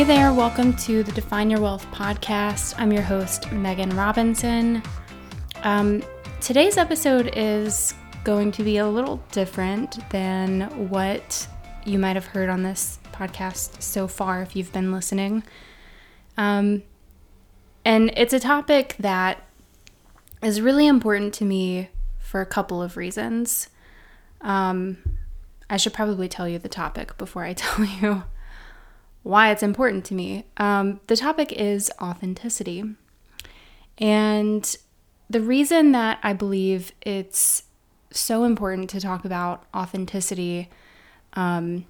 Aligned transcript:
Hey 0.00 0.06
there, 0.06 0.32
welcome 0.32 0.72
to 0.76 1.02
the 1.02 1.12
Define 1.12 1.50
Your 1.50 1.60
Wealth 1.60 1.84
podcast. 1.92 2.74
I'm 2.78 2.90
your 2.90 3.02
host, 3.02 3.52
Megan 3.52 3.94
Robinson. 3.94 4.82
Um, 5.62 6.02
today's 6.40 6.78
episode 6.78 7.34
is 7.36 7.92
going 8.24 8.50
to 8.52 8.62
be 8.62 8.78
a 8.78 8.88
little 8.88 9.22
different 9.30 9.98
than 10.08 10.88
what 10.88 11.46
you 11.84 11.98
might 11.98 12.16
have 12.16 12.24
heard 12.24 12.48
on 12.48 12.62
this 12.62 12.98
podcast 13.12 13.82
so 13.82 14.08
far 14.08 14.40
if 14.40 14.56
you've 14.56 14.72
been 14.72 14.90
listening. 14.90 15.42
Um, 16.38 16.82
and 17.84 18.10
it's 18.16 18.32
a 18.32 18.40
topic 18.40 18.96
that 19.00 19.44
is 20.42 20.62
really 20.62 20.86
important 20.86 21.34
to 21.34 21.44
me 21.44 21.90
for 22.18 22.40
a 22.40 22.46
couple 22.46 22.82
of 22.82 22.96
reasons. 22.96 23.68
Um, 24.40 24.96
I 25.68 25.76
should 25.76 25.92
probably 25.92 26.26
tell 26.26 26.48
you 26.48 26.58
the 26.58 26.70
topic 26.70 27.18
before 27.18 27.44
I 27.44 27.52
tell 27.52 27.84
you 27.84 28.22
why 29.22 29.50
it's 29.50 29.62
important 29.62 30.04
to 30.06 30.14
me. 30.14 30.44
Um, 30.56 31.00
the 31.06 31.16
topic 31.16 31.52
is 31.52 31.90
authenticity. 32.00 32.84
And 33.98 34.76
the 35.28 35.40
reason 35.40 35.92
that 35.92 36.18
I 36.22 36.32
believe 36.32 36.92
it's 37.02 37.64
so 38.10 38.44
important 38.44 38.90
to 38.90 39.00
talk 39.00 39.24
about 39.24 39.64
authenticity, 39.74 40.68
um, 41.34 41.84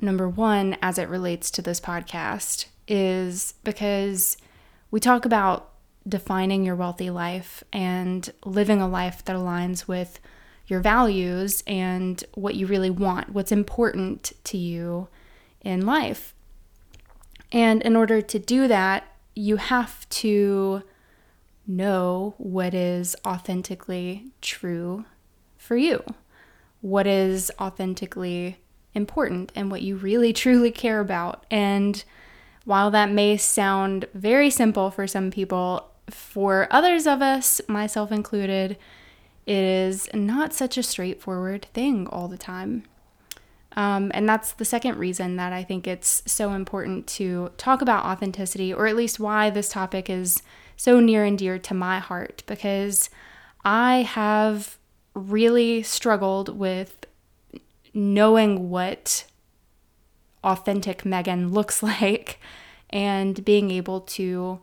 number 0.00 0.28
one, 0.28 0.76
as 0.82 0.98
it 0.98 1.08
relates 1.08 1.50
to 1.52 1.62
this 1.62 1.80
podcast, 1.80 2.66
is 2.88 3.54
because 3.64 4.36
we 4.90 5.00
talk 5.00 5.24
about 5.24 5.70
defining 6.06 6.64
your 6.64 6.76
wealthy 6.76 7.10
life 7.10 7.64
and 7.72 8.32
living 8.44 8.80
a 8.80 8.88
life 8.88 9.24
that 9.24 9.34
aligns 9.34 9.88
with 9.88 10.20
your 10.66 10.80
values 10.80 11.62
and 11.66 12.24
what 12.34 12.54
you 12.54 12.66
really 12.66 12.90
want, 12.90 13.30
what's 13.30 13.52
important 13.52 14.32
to 14.44 14.58
you 14.58 15.08
in 15.66 15.84
life. 15.84 16.32
And 17.52 17.82
in 17.82 17.96
order 17.96 18.22
to 18.22 18.38
do 18.38 18.68
that, 18.68 19.04
you 19.34 19.56
have 19.56 20.08
to 20.08 20.82
know 21.66 22.34
what 22.38 22.72
is 22.72 23.16
authentically 23.26 24.26
true 24.40 25.04
for 25.58 25.76
you, 25.76 26.04
what 26.80 27.06
is 27.06 27.50
authentically 27.60 28.58
important, 28.94 29.50
and 29.54 29.70
what 29.70 29.82
you 29.82 29.96
really 29.96 30.32
truly 30.44 30.70
care 30.70 31.00
about. 31.00 31.44
And 31.50 32.02
while 32.64 32.90
that 32.92 33.10
may 33.10 33.36
sound 33.36 34.06
very 34.14 34.50
simple 34.50 34.90
for 34.90 35.06
some 35.06 35.30
people, 35.30 35.90
for 36.08 36.68
others 36.70 37.06
of 37.06 37.20
us, 37.20 37.60
myself 37.66 38.12
included, 38.12 38.78
it 39.44 39.64
is 39.64 40.08
not 40.14 40.52
such 40.52 40.78
a 40.78 40.82
straightforward 40.82 41.66
thing 41.74 42.06
all 42.06 42.28
the 42.28 42.38
time. 42.38 42.84
Um, 43.76 44.10
and 44.14 44.26
that's 44.26 44.52
the 44.52 44.64
second 44.64 44.96
reason 44.96 45.36
that 45.36 45.52
I 45.52 45.62
think 45.62 45.86
it's 45.86 46.22
so 46.26 46.52
important 46.52 47.06
to 47.08 47.50
talk 47.58 47.82
about 47.82 48.06
authenticity, 48.06 48.72
or 48.72 48.86
at 48.86 48.96
least 48.96 49.20
why 49.20 49.50
this 49.50 49.68
topic 49.68 50.08
is 50.08 50.42
so 50.76 50.98
near 50.98 51.24
and 51.24 51.38
dear 51.38 51.58
to 51.58 51.74
my 51.74 51.98
heart, 51.98 52.42
because 52.46 53.10
I 53.64 54.02
have 54.02 54.78
really 55.14 55.82
struggled 55.82 56.58
with 56.58 57.06
knowing 57.92 58.70
what 58.70 59.24
authentic 60.42 61.04
Megan 61.04 61.52
looks 61.52 61.82
like 61.82 62.38
and 62.88 63.44
being 63.44 63.70
able 63.70 64.00
to 64.00 64.60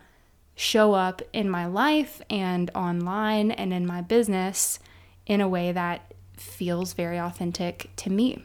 show 0.55 0.93
up 0.93 1.21
in 1.33 1.49
my 1.49 1.65
life 1.65 2.21
and 2.29 2.71
online 2.75 3.51
and 3.51 3.73
in 3.73 3.85
my 3.85 4.01
business 4.01 4.79
in 5.25 5.41
a 5.41 5.47
way 5.47 5.71
that 5.71 6.13
feels 6.37 6.93
very 6.93 7.19
authentic 7.19 7.89
to 7.95 8.09
me. 8.09 8.43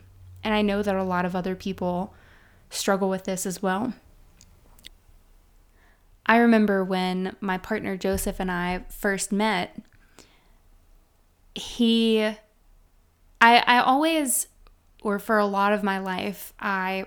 And 0.48 0.54
I 0.54 0.62
know 0.62 0.82
that 0.82 0.96
a 0.96 1.02
lot 1.02 1.26
of 1.26 1.36
other 1.36 1.54
people 1.54 2.14
struggle 2.70 3.10
with 3.10 3.24
this 3.24 3.44
as 3.44 3.62
well. 3.62 3.92
I 6.24 6.38
remember 6.38 6.82
when 6.82 7.36
my 7.38 7.58
partner 7.58 7.98
Joseph 7.98 8.40
and 8.40 8.50
I 8.50 8.86
first 8.88 9.30
met, 9.30 9.76
he 11.54 12.22
I 12.22 12.38
I 13.42 13.80
always 13.80 14.46
or 15.02 15.18
for 15.18 15.36
a 15.36 15.44
lot 15.44 15.74
of 15.74 15.82
my 15.82 15.98
life, 15.98 16.54
I 16.58 17.04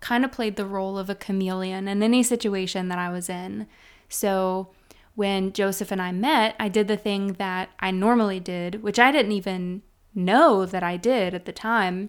kind 0.00 0.24
of 0.24 0.32
played 0.32 0.56
the 0.56 0.64
role 0.64 0.96
of 0.96 1.10
a 1.10 1.14
chameleon 1.14 1.86
in 1.86 2.02
any 2.02 2.22
situation 2.22 2.88
that 2.88 2.98
I 2.98 3.10
was 3.10 3.28
in. 3.28 3.66
So 4.08 4.70
when 5.14 5.52
Joseph 5.52 5.92
and 5.92 6.00
I 6.00 6.12
met, 6.12 6.56
I 6.58 6.70
did 6.70 6.88
the 6.88 6.96
thing 6.96 7.34
that 7.34 7.68
I 7.78 7.90
normally 7.90 8.40
did, 8.40 8.82
which 8.82 8.98
I 8.98 9.12
didn't 9.12 9.32
even 9.32 9.82
know 10.14 10.64
that 10.64 10.82
I 10.82 10.96
did 10.96 11.34
at 11.34 11.44
the 11.44 11.52
time, 11.52 12.08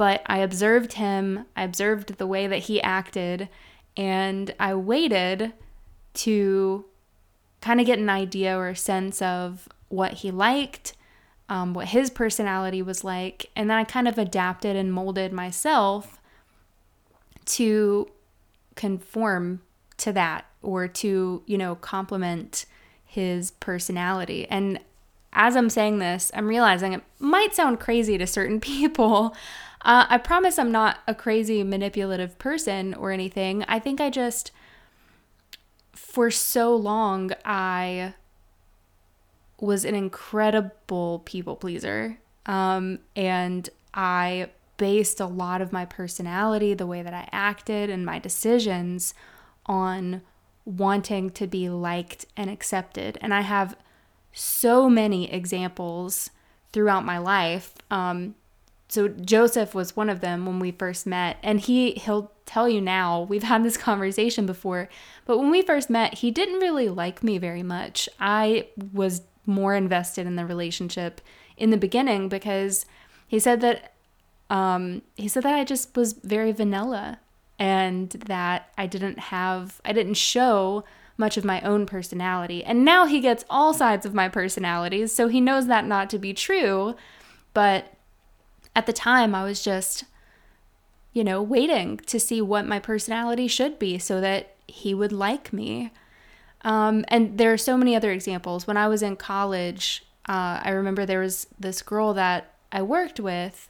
but 0.00 0.22
I 0.24 0.38
observed 0.38 0.94
him, 0.94 1.44
I 1.54 1.62
observed 1.62 2.16
the 2.16 2.26
way 2.26 2.46
that 2.46 2.60
he 2.60 2.80
acted, 2.80 3.50
and 3.98 4.54
I 4.58 4.74
waited 4.74 5.52
to 6.14 6.86
kind 7.60 7.80
of 7.80 7.86
get 7.86 7.98
an 7.98 8.08
idea 8.08 8.56
or 8.56 8.70
a 8.70 8.76
sense 8.76 9.20
of 9.20 9.68
what 9.90 10.14
he 10.14 10.30
liked, 10.30 10.94
um, 11.50 11.74
what 11.74 11.88
his 11.88 12.08
personality 12.08 12.80
was 12.80 13.04
like, 13.04 13.50
and 13.54 13.68
then 13.68 13.76
I 13.76 13.84
kind 13.84 14.08
of 14.08 14.16
adapted 14.16 14.74
and 14.74 14.90
molded 14.90 15.34
myself 15.34 16.18
to 17.44 18.08
conform 18.76 19.60
to 19.98 20.14
that 20.14 20.46
or 20.62 20.88
to, 20.88 21.42
you 21.44 21.58
know, 21.58 21.74
complement 21.74 22.64
his 23.04 23.50
personality. 23.50 24.46
And 24.48 24.80
as 25.34 25.56
I'm 25.56 25.68
saying 25.68 25.98
this, 25.98 26.30
I'm 26.34 26.48
realizing 26.48 26.94
it 26.94 27.02
might 27.18 27.54
sound 27.54 27.80
crazy 27.80 28.16
to 28.16 28.26
certain 28.26 28.60
people. 28.62 29.36
Uh, 29.82 30.06
I 30.08 30.18
promise 30.18 30.58
I'm 30.58 30.72
not 30.72 30.98
a 31.06 31.14
crazy 31.14 31.62
manipulative 31.62 32.38
person 32.38 32.94
or 32.94 33.12
anything. 33.12 33.64
I 33.66 33.78
think 33.78 34.00
I 34.00 34.10
just, 34.10 34.50
for 35.92 36.30
so 36.30 36.76
long, 36.76 37.30
I 37.44 38.14
was 39.58 39.84
an 39.84 39.94
incredible 39.94 41.22
people 41.24 41.56
pleaser. 41.56 42.18
Um, 42.46 42.98
and 43.16 43.68
I 43.94 44.50
based 44.76 45.20
a 45.20 45.26
lot 45.26 45.60
of 45.60 45.72
my 45.72 45.84
personality, 45.84 46.74
the 46.74 46.86
way 46.86 47.02
that 47.02 47.14
I 47.14 47.28
acted, 47.32 47.90
and 47.90 48.04
my 48.04 48.18
decisions 48.18 49.14
on 49.66 50.22
wanting 50.64 51.30
to 51.30 51.46
be 51.46 51.68
liked 51.68 52.26
and 52.36 52.50
accepted. 52.50 53.18
And 53.20 53.32
I 53.34 53.42
have 53.42 53.76
so 54.32 54.88
many 54.88 55.30
examples 55.32 56.30
throughout 56.72 57.04
my 57.04 57.18
life. 57.18 57.74
Um, 57.90 58.34
so 58.90 59.06
Joseph 59.08 59.74
was 59.74 59.94
one 59.94 60.10
of 60.10 60.20
them 60.20 60.44
when 60.46 60.58
we 60.58 60.72
first 60.72 61.06
met, 61.06 61.36
and 61.42 61.60
he 61.60 61.92
he'll 61.92 62.32
tell 62.44 62.68
you 62.68 62.80
now. 62.80 63.22
We've 63.22 63.44
had 63.44 63.64
this 63.64 63.76
conversation 63.76 64.46
before, 64.46 64.88
but 65.24 65.38
when 65.38 65.50
we 65.50 65.62
first 65.62 65.88
met, 65.88 66.14
he 66.14 66.30
didn't 66.30 66.60
really 66.60 66.88
like 66.88 67.22
me 67.22 67.38
very 67.38 67.62
much. 67.62 68.08
I 68.18 68.66
was 68.92 69.22
more 69.46 69.74
invested 69.74 70.26
in 70.26 70.36
the 70.36 70.44
relationship 70.44 71.20
in 71.56 71.70
the 71.70 71.76
beginning 71.76 72.28
because 72.28 72.84
he 73.28 73.38
said 73.38 73.60
that 73.60 73.94
um, 74.50 75.02
he 75.14 75.28
said 75.28 75.44
that 75.44 75.54
I 75.54 75.64
just 75.64 75.96
was 75.96 76.14
very 76.14 76.50
vanilla 76.50 77.20
and 77.58 78.10
that 78.10 78.70
I 78.76 78.86
didn't 78.86 79.18
have, 79.18 79.80
I 79.84 79.92
didn't 79.92 80.14
show 80.14 80.84
much 81.16 81.36
of 81.36 81.44
my 81.44 81.60
own 81.60 81.86
personality. 81.86 82.64
And 82.64 82.84
now 82.84 83.06
he 83.06 83.20
gets 83.20 83.44
all 83.48 83.72
sides 83.72 84.04
of 84.04 84.14
my 84.14 84.28
personalities, 84.28 85.14
so 85.14 85.28
he 85.28 85.40
knows 85.40 85.66
that 85.68 85.86
not 85.86 86.10
to 86.10 86.18
be 86.18 86.32
true. 86.32 86.96
But 87.52 87.92
at 88.74 88.86
the 88.86 88.92
time, 88.92 89.34
I 89.34 89.44
was 89.44 89.62
just, 89.62 90.04
you 91.12 91.24
know, 91.24 91.42
waiting 91.42 91.98
to 92.06 92.20
see 92.20 92.40
what 92.40 92.66
my 92.66 92.78
personality 92.78 93.48
should 93.48 93.78
be 93.78 93.98
so 93.98 94.20
that 94.20 94.54
he 94.66 94.94
would 94.94 95.12
like 95.12 95.52
me. 95.52 95.92
Um, 96.62 97.04
and 97.08 97.38
there 97.38 97.52
are 97.52 97.58
so 97.58 97.76
many 97.76 97.96
other 97.96 98.12
examples. 98.12 98.66
When 98.66 98.76
I 98.76 98.88
was 98.88 99.02
in 99.02 99.16
college, 99.16 100.04
uh, 100.28 100.60
I 100.62 100.70
remember 100.70 101.04
there 101.04 101.20
was 101.20 101.46
this 101.58 101.82
girl 101.82 102.14
that 102.14 102.52
I 102.70 102.82
worked 102.82 103.18
with 103.18 103.68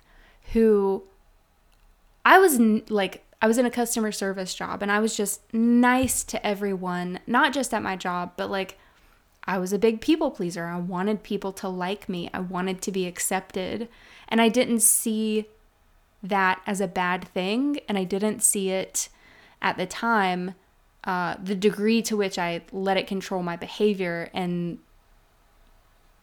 who 0.53 1.05
I 2.25 2.39
was 2.39 2.59
n- 2.59 2.83
like 2.89 3.25
I 3.41 3.47
was 3.47 3.59
in 3.59 3.65
a 3.65 3.71
customer 3.71 4.13
service 4.13 4.55
job 4.55 4.83
and 4.83 4.93
I 4.93 5.01
was 5.01 5.17
just 5.17 5.41
nice 5.55 6.23
to 6.25 6.47
everyone, 6.47 7.21
not 7.27 7.53
just 7.53 7.73
at 7.73 7.83
my 7.83 7.97
job, 7.97 8.33
but 8.37 8.51
like 8.51 8.79
I 9.45 9.59
was 9.59 9.73
a 9.73 9.79
big 9.79 10.01
people 10.01 10.31
pleaser. 10.31 10.67
I 10.67 10.79
wanted 10.79 11.23
people 11.23 11.53
to 11.55 11.69
like 11.69 12.09
me, 12.09 12.29
I 12.35 12.41
wanted 12.41 12.83
to 12.83 12.93
be 12.93 13.07
accepted. 13.07 13.89
And 14.31 14.41
I 14.41 14.49
didn't 14.49 14.81
see 14.81 15.47
that 16.23 16.61
as 16.67 16.81
a 16.81 16.89
bad 16.89 17.27
thing. 17.29 17.81
And 17.89 17.99
I 17.99 18.05
didn't 18.05 18.43
see 18.43 18.71
it 18.71 19.09
at 19.63 19.77
the 19.77 19.87
time, 19.87 20.55
uh, 21.05 21.37
the 21.43 21.55
degree 21.55 22.03
to 22.03 22.17
which 22.17 22.39
I 22.39 22.63
let 22.73 22.97
it 22.97 23.07
control 23.07 23.43
my 23.43 23.57
behavior 23.57 24.31
and 24.33 24.79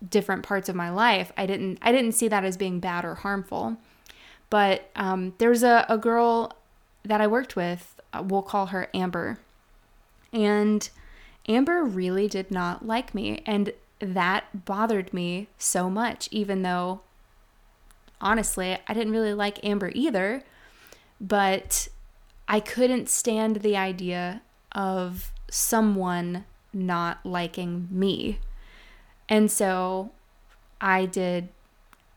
different 0.07 0.43
parts 0.43 0.69
of 0.69 0.75
my 0.75 0.89
life. 0.89 1.31
I 1.35 1.45
didn't 1.45 1.79
I 1.81 1.91
didn't 1.91 2.11
see 2.11 2.27
that 2.27 2.43
as 2.43 2.57
being 2.57 2.79
bad 2.79 3.03
or 3.03 3.15
harmful. 3.15 3.77
But 4.49 4.89
um, 4.95 5.33
there 5.39 5.49
was 5.49 5.63
a, 5.63 5.85
a 5.89 5.97
girl 5.97 6.53
that 7.03 7.19
I 7.19 7.27
worked 7.27 7.55
with, 7.55 7.99
uh, 8.13 8.23
we'll 8.25 8.41
call 8.41 8.67
her 8.67 8.89
Amber. 8.93 9.39
And 10.31 10.89
Amber 11.47 11.83
really 11.83 12.27
did 12.27 12.51
not 12.51 12.85
like 12.85 13.13
me. 13.13 13.43
And 13.45 13.73
that 13.99 14.65
bothered 14.65 15.13
me 15.13 15.47
so 15.57 15.89
much, 15.89 16.29
even 16.31 16.61
though 16.61 17.01
honestly, 18.21 18.77
I 18.87 18.93
didn't 18.93 19.13
really 19.13 19.33
like 19.33 19.63
Amber 19.63 19.91
either. 19.93 20.43
But 21.19 21.87
I 22.47 22.59
couldn't 22.59 23.09
stand 23.09 23.57
the 23.57 23.75
idea 23.75 24.41
of 24.71 25.31
someone 25.49 26.45
not 26.73 27.25
liking 27.25 27.87
me. 27.89 28.39
And 29.27 29.51
so 29.51 30.11
I 30.79 31.05
did 31.05 31.49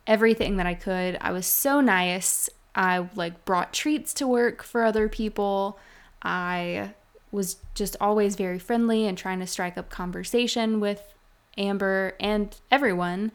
everything 0.07 0.57
that 0.57 0.67
I 0.67 0.75
could. 0.75 1.17
I 1.21 1.33
was 1.33 1.47
so 1.47 1.81
nice. 1.81 2.51
I 2.75 3.09
like 3.15 3.45
brought 3.45 3.73
treats 3.73 4.13
to 4.15 4.27
work 4.27 4.63
for 4.63 4.85
other 4.85 5.09
people. 5.09 5.79
I 6.23 6.95
was 7.33 7.57
just 7.75 7.97
always 8.01 8.37
very 8.37 8.59
friendly 8.59 9.07
and 9.07 9.17
trying 9.17 9.41
to 9.41 9.47
strike 9.47 9.79
up 9.79 9.89
conversation 9.89 10.81
with 10.81 11.15
Amber 11.57 12.15
and 12.21 12.55
everyone. 12.71 13.33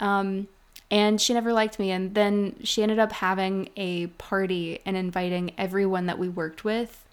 Um, 0.00 0.48
and 0.92 1.18
she 1.18 1.32
never 1.32 1.54
liked 1.54 1.78
me. 1.78 1.90
And 1.90 2.14
then 2.14 2.54
she 2.62 2.82
ended 2.82 2.98
up 2.98 3.12
having 3.12 3.70
a 3.78 4.08
party 4.08 4.80
and 4.84 4.94
inviting 4.94 5.52
everyone 5.56 6.04
that 6.04 6.18
we 6.18 6.28
worked 6.28 6.64
with, 6.64 7.06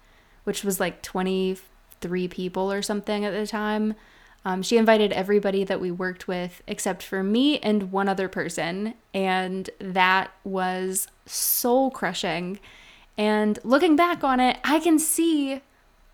which 0.44 0.62
was 0.62 0.78
like 0.78 1.00
23 1.00 2.28
people 2.28 2.70
or 2.70 2.82
something 2.82 3.24
at 3.24 3.32
the 3.32 3.46
time. 3.46 3.94
Um, 4.44 4.62
she 4.62 4.76
invited 4.76 5.12
everybody 5.12 5.64
that 5.64 5.80
we 5.80 5.90
worked 5.90 6.28
with 6.28 6.62
except 6.66 7.02
for 7.02 7.22
me 7.22 7.58
and 7.60 7.90
one 7.90 8.06
other 8.06 8.28
person. 8.28 8.92
And 9.14 9.70
that 9.78 10.30
was 10.44 11.08
soul 11.24 11.90
crushing. 11.90 12.60
And 13.16 13.58
looking 13.64 13.96
back 13.96 14.22
on 14.22 14.40
it, 14.40 14.58
I 14.62 14.80
can 14.80 14.98
see 14.98 15.62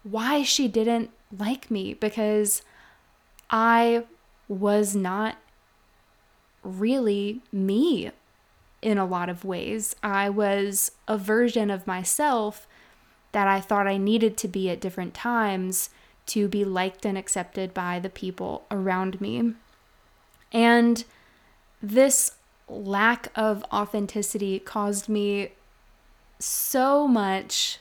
why 0.05 0.45
she 0.45 0.69
didn't 0.69 1.11
like 1.37 1.69
me 1.69 1.95
because 1.95 2.63
I 3.51 4.05
was 4.49 4.95
not 4.95 5.37
really 6.67 7.41
me 7.53 8.11
in 8.83 8.99
a 8.99 9.07
lot 9.07 9.29
of 9.29 9.45
ways. 9.45 9.97
I 10.03 10.29
was 10.29 10.93
a 11.09 11.17
version 11.17 11.71
of 11.71 11.87
myself 11.87 12.67
that 13.33 13.49
I 13.49 13.61
thought 13.61 13.87
I 13.87 13.97
needed 13.97 14.37
to 14.39 14.49
be 14.49 14.71
at 14.71 14.81
different 14.81 15.15
times 15.15 15.91
to 16.27 16.49
be 16.49 16.65
liked 16.65 17.05
and 17.05 17.17
accepted 17.17 17.73
by 17.73 17.99
the 17.99 18.11
people 18.11 18.65
around 18.71 19.21
me. 19.21 19.55
And 20.53 21.05
this 21.83 22.33
lack 22.69 23.29
of 23.37 23.65
authenticity 23.73 24.59
caused 24.59 25.09
me 25.09 25.53
so 26.39 27.07
much 27.07 27.79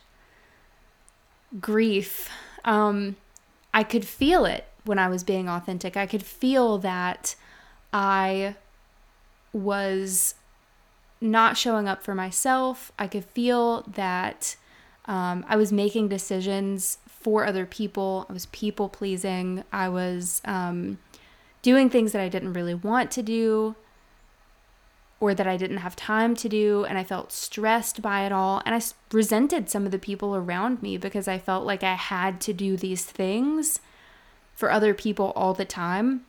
grief. 1.60 2.30
Um, 2.64 3.16
I 3.74 3.84
could 3.84 4.06
feel 4.06 4.46
it 4.46 4.66
when 4.84 5.00
I 5.00 5.08
was 5.08 5.24
being 5.24 5.50
authentic. 5.50 5.98
I 5.98 6.06
could 6.06 6.24
feel 6.24 6.78
that 6.80 7.36
I 7.92 8.56
was 9.56 10.36
not 11.22 11.58
showing 11.58 11.88
up 11.88 12.04
for 12.04 12.14
myself. 12.14 12.92
I 13.00 13.08
could 13.08 13.24
feel 13.24 13.84
that 13.84 14.58
um, 15.06 15.46
I 15.48 15.56
was 15.56 15.72
making 15.72 16.10
decisions 16.10 16.98
for 17.08 17.46
other 17.46 17.66
people. 17.66 18.26
I 18.30 18.34
was 18.34 18.48
people 18.48 18.90
pleasing. 18.90 19.64
I 19.72 19.88
was 19.88 20.42
um, 20.44 21.00
doing 21.62 21.90
things 21.90 22.12
that 22.12 22.22
I 22.22 22.28
didn't 22.28 22.54
really 22.54 22.76
want 22.76 23.12
to 23.12 23.24
do 23.24 23.76
or 25.22 25.34
that 25.34 25.48
I 25.48 25.56
didn't 25.56 25.78
have 25.78 25.96
time 25.96 26.36
to 26.36 26.50
do. 26.50 26.84
And 26.84 26.98
I 26.98 27.06
felt 27.06 27.32
stressed 27.32 28.02
by 28.02 28.26
it 28.26 28.34
all. 28.34 28.62
And 28.66 28.76
I 28.76 28.82
resented 29.14 29.70
some 29.70 29.86
of 29.86 29.92
the 29.92 29.98
people 29.98 30.36
around 30.36 30.82
me 30.82 30.98
because 30.98 31.30
I 31.30 31.40
felt 31.40 31.66
like 31.66 31.82
I 31.82 31.94
had 31.94 32.42
to 32.42 32.54
do 32.54 32.76
these 32.76 33.06
things 33.06 33.80
for 34.54 34.70
other 34.70 34.94
people 34.94 35.32
all 35.34 35.54
the 35.54 35.66
time. 35.66 36.26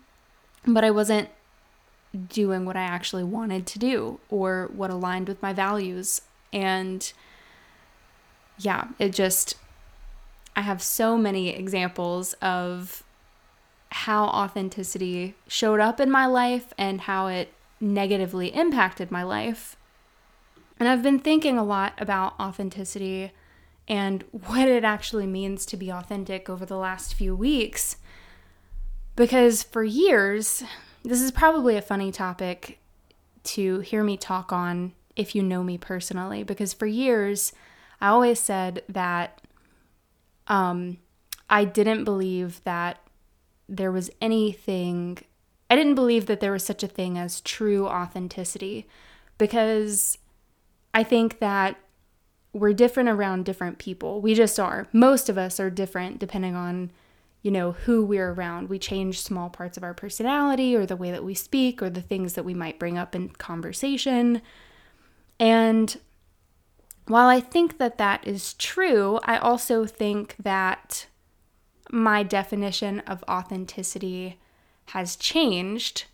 But 0.65 0.85
I 0.85 0.93
wasn't 0.93 1.29
doing 2.17 2.65
what 2.65 2.77
I 2.77 2.83
actually 2.83 3.25
wanted 3.25 3.67
to 3.67 3.79
do 3.79 4.21
or 4.29 4.71
what 4.75 4.91
aligned 4.91 5.29
with 5.29 5.41
my 5.43 5.53
values. 5.53 6.23
And 6.53 7.13
yeah, 8.59 8.89
it 8.99 9.11
just, 9.11 9.57
I 10.55 10.63
have 10.63 10.83
so 10.83 11.17
many 11.17 11.51
examples 11.51 12.33
of 12.35 13.03
how 13.91 14.25
authenticity 14.25 15.35
showed 15.47 15.81
up 15.81 16.01
in 16.01 16.11
my 16.11 16.27
life 16.27 16.73
and 16.77 17.03
how 17.03 17.29
it 17.29 17.53
negatively 17.81 18.49
impacted 18.49 19.11
my 19.11 19.23
life. 19.23 19.77
And 20.79 20.89
I've 20.89 21.03
been 21.03 21.19
thinking 21.19 21.57
a 21.57 21.65
lot 21.65 21.95
about 21.99 22.39
authenticity 22.41 23.33
and 23.89 24.25
what 24.31 24.69
it 24.69 24.85
actually 24.85 25.27
means 25.27 25.65
to 25.67 25.77
be 25.77 25.91
authentic 25.91 26.51
over 26.51 26.67
the 26.67 26.77
last 26.77 27.15
few 27.15 27.35
weeks. 27.35 27.97
Because 29.15 29.63
for 29.63 29.85
years, 29.85 30.63
this 31.07 31.23
is 31.23 31.31
probably 31.31 31.77
a 31.77 31.83
funny 31.83 32.11
topic 32.11 32.79
to 33.45 33.79
hear 33.81 34.03
me 34.03 34.17
talk 34.17 34.53
on 34.53 34.93
if 35.15 35.35
you 35.35 35.43
know 35.43 35.63
me 35.63 35.79
personally, 35.79 36.43
because 36.43 36.75
for 36.75 36.87
years, 36.87 37.53
I 38.01 38.09
always 38.09 38.41
said 38.41 38.83
that 38.89 39.41
um, 40.49 40.99
I 41.49 41.65
didn't 41.65 42.05
believe 42.05 42.63
that 42.65 42.99
there 43.69 43.93
was 43.93 44.11
anything, 44.21 45.19
I 45.71 45.77
didn't 45.77 45.95
believe 45.95 46.27
that 46.27 46.41
there 46.41 46.53
was 46.53 46.65
such 46.65 46.83
a 46.83 46.89
thing 46.89 47.17
as 47.17 47.41
true 47.41 47.87
authenticity 47.87 48.87
because 49.39 50.19
I 50.93 51.03
think 51.03 51.39
that 51.39 51.77
we're 52.53 52.73
different 52.73 53.09
around 53.09 53.45
different 53.45 53.79
people. 53.79 54.21
We 54.21 54.35
just 54.35 54.59
are. 54.59 54.89
Most 54.93 55.29
of 55.29 55.39
us 55.39 55.61
are 55.61 55.71
different 55.71 56.19
depending 56.19 56.55
on, 56.57 56.91
you 57.47 57.53
know, 57.53 57.71
who 57.71 58.05
we're 58.05 58.33
around. 58.33 58.69
We 58.69 58.77
change 58.77 59.21
small 59.21 59.49
parts 59.49 59.77
of 59.77 59.85
our 59.85 59.95
personality 59.95 60.75
or 60.75 60.85
the 60.85 60.97
way 60.97 61.13
that 61.13 61.23
we 61.23 61.35
speak 61.35 61.81
or 61.81 61.89
the 61.89 62.03
things 62.03 62.33
that 62.33 62.45
we 62.45 62.55
might 62.55 62.81
bring 62.81 62.99
up 62.99 63.15
in 63.15 63.29
conversation. 63.29 64.43
And 65.39 65.97
while 67.07 67.29
I 67.29 67.39
think 67.39 67.79
that 67.79 67.99
that 67.99 68.27
is 68.27 68.55
true, 68.55 69.21
I 69.23 69.39
also 69.39 69.87
think 69.87 70.35
that 70.43 71.07
my 71.89 72.25
definition 72.25 72.99
of 73.07 73.23
authenticity 73.31 74.41
has 74.87 75.15
changed. 75.15 76.07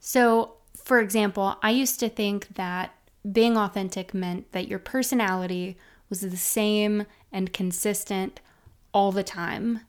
So, 0.00 0.54
for 0.82 0.98
example, 0.98 1.58
I 1.62 1.72
used 1.72 2.00
to 2.00 2.08
think 2.08 2.54
that 2.54 2.94
being 3.30 3.58
authentic 3.58 4.14
meant 4.14 4.52
that 4.52 4.66
your 4.66 4.78
personality 4.78 5.76
was 6.08 6.22
the 6.22 6.38
same 6.38 7.04
and 7.30 7.52
consistent 7.52 8.40
all 8.96 9.12
the 9.12 9.22
time, 9.22 9.80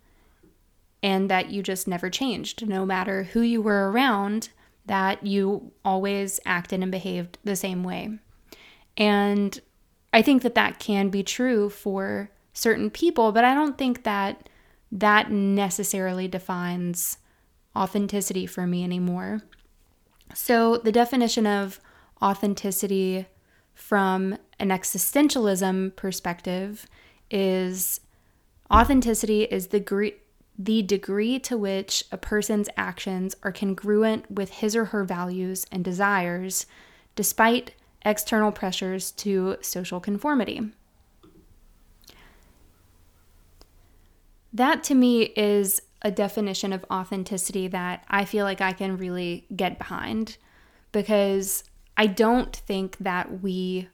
and 1.02 1.32
that 1.32 1.50
you 1.50 1.64
just 1.64 1.88
never 1.88 2.10
changed, 2.10 2.68
no 2.68 2.86
matter 2.86 3.24
who 3.24 3.40
you 3.40 3.62
were 3.62 3.90
around, 3.90 4.50
that 4.86 5.26
you 5.26 5.72
always 5.86 6.42
acted 6.46 6.82
and 6.84 6.92
behaved 6.92 7.38
the 7.42 7.56
same 7.56 7.86
way. 7.86 8.10
And 8.98 9.58
I 10.12 10.22
think 10.22 10.42
that 10.42 10.56
that 10.56 10.80
can 10.80 11.08
be 11.08 11.24
true 11.24 11.70
for 11.70 12.32
certain 12.52 12.90
people, 12.90 13.32
but 13.32 13.46
I 13.46 13.54
don't 13.54 13.78
think 13.78 14.04
that 14.04 14.50
that 14.92 15.32
necessarily 15.32 16.28
defines 16.28 17.18
authenticity 17.78 18.46
for 18.46 18.68
me 18.68 18.84
anymore. 18.84 19.40
So, 20.34 20.80
the 20.80 20.92
definition 20.92 21.48
of 21.48 21.80
authenticity 22.22 23.26
from 23.74 24.38
an 24.60 24.68
existentialism 24.68 25.96
perspective 25.96 26.88
is 27.32 28.02
authenticity 28.72 29.44
is 29.44 29.68
the 29.68 30.14
the 30.60 30.82
degree 30.82 31.38
to 31.38 31.58
which 31.58 32.04
a 32.12 32.18
person's 32.18 32.68
actions 32.76 33.36
are 33.44 33.52
congruent 33.52 34.30
with 34.32 34.50
his 34.50 34.76
or 34.76 34.86
her 34.86 35.04
values 35.04 35.66
and 35.72 35.84
desires 35.84 36.66
despite 37.16 37.74
external 38.04 38.52
pressures 38.52 39.12
to 39.12 39.58
social 39.62 40.00
conformity. 40.00 40.72
That 44.54 44.84
to 44.86 44.96
me 44.96 45.24
is 45.24 45.82
a 46.02 46.10
definition 46.10 46.74
of 46.74 46.86
authenticity 46.92 47.68
that 47.68 48.04
I 48.08 48.26
feel 48.26 48.46
like 48.46 48.62
I 48.62 48.72
can 48.72 48.98
really 48.98 49.46
get 49.56 49.78
behind 49.78 50.38
because 50.92 51.64
I 51.96 52.08
don't 52.08 52.56
think 52.56 52.98
that 52.98 53.42
we 53.42 53.90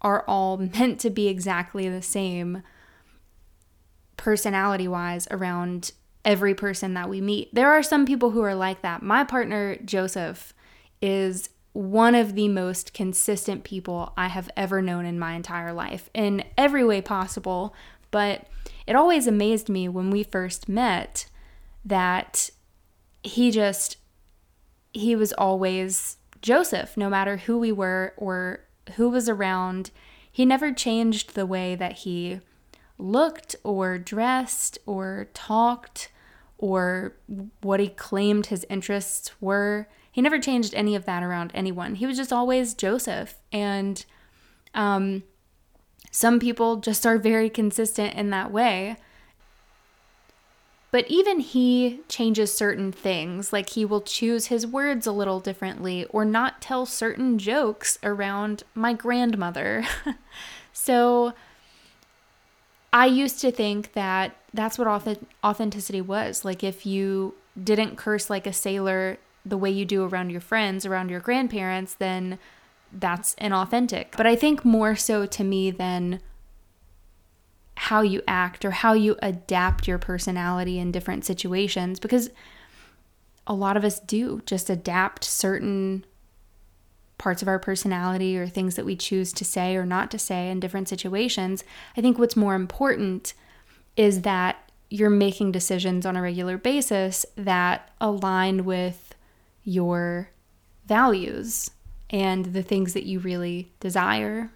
are 0.00 0.24
all 0.26 0.56
meant 0.78 1.00
to 1.00 1.10
be 1.10 1.28
exactly 1.28 1.88
the 1.88 2.02
same 2.02 2.62
personality 4.20 4.86
wise 4.86 5.26
around 5.30 5.92
every 6.26 6.54
person 6.54 6.92
that 6.92 7.08
we 7.08 7.22
meet. 7.22 7.52
There 7.54 7.72
are 7.72 7.82
some 7.82 8.04
people 8.04 8.32
who 8.32 8.42
are 8.42 8.54
like 8.54 8.82
that. 8.82 9.02
My 9.02 9.24
partner, 9.24 9.76
Joseph, 9.82 10.52
is 11.00 11.48
one 11.72 12.14
of 12.14 12.34
the 12.34 12.46
most 12.46 12.92
consistent 12.92 13.64
people 13.64 14.12
I 14.18 14.28
have 14.28 14.50
ever 14.58 14.82
known 14.82 15.06
in 15.06 15.18
my 15.18 15.32
entire 15.32 15.72
life 15.72 16.10
in 16.12 16.44
every 16.58 16.84
way 16.84 17.00
possible. 17.00 17.74
But 18.10 18.46
it 18.86 18.94
always 18.94 19.26
amazed 19.26 19.70
me 19.70 19.88
when 19.88 20.10
we 20.10 20.22
first 20.22 20.68
met 20.68 21.24
that 21.82 22.50
he 23.22 23.50
just, 23.50 23.96
he 24.92 25.16
was 25.16 25.32
always 25.32 26.18
Joseph, 26.42 26.94
no 26.94 27.08
matter 27.08 27.38
who 27.38 27.58
we 27.58 27.72
were 27.72 28.12
or 28.18 28.60
who 28.96 29.08
was 29.08 29.30
around. 29.30 29.90
He 30.30 30.44
never 30.44 30.72
changed 30.72 31.34
the 31.34 31.46
way 31.46 31.74
that 31.74 32.00
he 32.00 32.40
looked 33.00 33.56
or 33.64 33.98
dressed 33.98 34.78
or 34.86 35.28
talked 35.34 36.10
or 36.58 37.14
what 37.62 37.80
he 37.80 37.88
claimed 37.88 38.46
his 38.46 38.66
interests 38.68 39.32
were. 39.40 39.88
He 40.12 40.20
never 40.20 40.38
changed 40.38 40.74
any 40.74 40.94
of 40.94 41.04
that 41.06 41.22
around 41.22 41.52
anyone. 41.54 41.94
He 41.94 42.06
was 42.06 42.16
just 42.16 42.32
always 42.32 42.74
Joseph. 42.74 43.36
And 43.52 44.04
um, 44.74 45.22
Some 46.10 46.40
people 46.40 46.76
just 46.76 47.06
are 47.06 47.18
very 47.18 47.48
consistent 47.48 48.14
in 48.14 48.30
that 48.30 48.50
way. 48.50 48.96
But 50.92 51.08
even 51.08 51.38
he 51.38 52.00
changes 52.08 52.52
certain 52.52 52.90
things, 52.90 53.52
like 53.52 53.70
he 53.70 53.84
will 53.84 54.00
choose 54.00 54.46
his 54.46 54.66
words 54.66 55.06
a 55.06 55.12
little 55.12 55.38
differently 55.38 56.04
or 56.06 56.24
not 56.24 56.60
tell 56.60 56.84
certain 56.84 57.38
jokes 57.38 57.96
around 58.02 58.64
my 58.74 58.92
grandmother. 58.92 59.84
so 60.72 61.32
I 62.92 63.06
used 63.06 63.40
to 63.40 63.52
think 63.52 63.92
that 63.92 64.36
that's 64.52 64.78
what 64.78 64.88
authenticity 65.44 66.00
was. 66.00 66.44
Like 66.44 66.64
if 66.64 66.84
you 66.84 67.34
didn't 67.62 67.96
curse 67.96 68.28
like 68.28 68.46
a 68.46 68.52
sailor 68.52 69.18
the 69.44 69.56
way 69.56 69.70
you 69.70 69.84
do 69.84 70.04
around 70.04 70.30
your 70.30 70.40
friends, 70.40 70.84
around 70.84 71.08
your 71.08 71.20
grandparents, 71.20 71.94
then 71.94 72.38
that's 72.92 73.34
inauthentic. 73.36 74.16
But 74.16 74.26
I 74.26 74.36
think 74.36 74.64
more 74.64 74.96
so 74.96 75.26
to 75.26 75.44
me 75.44 75.70
than 75.70 76.20
how 77.76 78.02
you 78.02 78.22
act 78.28 78.64
or 78.64 78.72
how 78.72 78.92
you 78.92 79.16
adapt 79.22 79.88
your 79.88 79.98
personality 79.98 80.78
in 80.78 80.92
different 80.92 81.24
situations 81.24 81.98
because 81.98 82.30
a 83.46 83.54
lot 83.54 83.76
of 83.76 83.84
us 83.84 84.00
do 84.00 84.42
just 84.44 84.68
adapt 84.68 85.24
certain 85.24 86.04
parts 87.20 87.42
of 87.42 87.48
our 87.48 87.58
personality 87.58 88.36
or 88.38 88.48
things 88.48 88.76
that 88.76 88.86
we 88.86 88.96
choose 88.96 89.30
to 89.34 89.44
say 89.44 89.76
or 89.76 89.84
not 89.84 90.10
to 90.10 90.18
say 90.18 90.50
in 90.50 90.58
different 90.58 90.88
situations. 90.88 91.62
I 91.96 92.00
think 92.00 92.18
what's 92.18 92.34
more 92.34 92.54
important 92.54 93.34
is 93.94 94.22
that 94.22 94.72
you're 94.88 95.10
making 95.10 95.52
decisions 95.52 96.06
on 96.06 96.16
a 96.16 96.22
regular 96.22 96.56
basis 96.56 97.26
that 97.36 97.90
align 98.00 98.64
with 98.64 99.14
your 99.62 100.30
values 100.86 101.70
and 102.08 102.46
the 102.46 102.62
things 102.62 102.94
that 102.94 103.04
you 103.04 103.20
really 103.20 103.70
desire. 103.80 104.50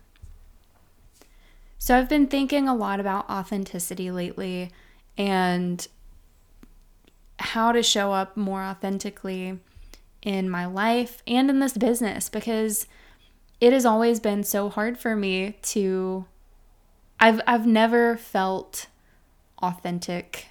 So 1.78 1.99
I've 1.99 2.09
been 2.09 2.26
thinking 2.26 2.66
a 2.66 2.75
lot 2.75 2.99
about 2.99 3.28
authenticity 3.28 4.11
lately 4.11 4.73
and 5.18 5.87
how 7.38 7.73
to 7.73 7.83
show 7.83 8.12
up 8.12 8.38
more 8.38 8.62
authentically 8.62 9.61
in 10.25 10.50
my 10.50 10.66
life 10.66 11.23
and 11.26 11.49
in 11.49 11.61
this 11.61 11.76
business 11.76 12.28
because 12.28 12.87
it 13.61 13.73
has 13.73 13.87
always 13.87 14.19
been 14.19 14.43
so 14.43 14.69
hard 14.69 14.99
for 14.99 15.14
me 15.14 15.57
to 15.62 16.25
I've 17.21 17.40
I've 17.47 17.66
never 17.66 18.16
felt 18.16 18.88
authentic, 19.62 20.49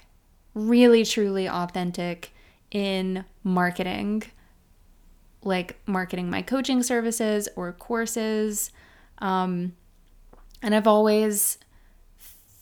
really 0.54 1.04
truly 1.04 1.48
authentic 1.48 2.32
in 2.70 3.24
marketing 3.42 4.24
like 5.44 5.78
marketing 5.86 6.30
my 6.30 6.42
coaching 6.42 6.82
services 6.82 7.48
or 7.54 7.72
courses. 7.72 8.70
Um, 9.18 9.74
and 10.62 10.74
I've 10.74 10.86
always 10.86 11.58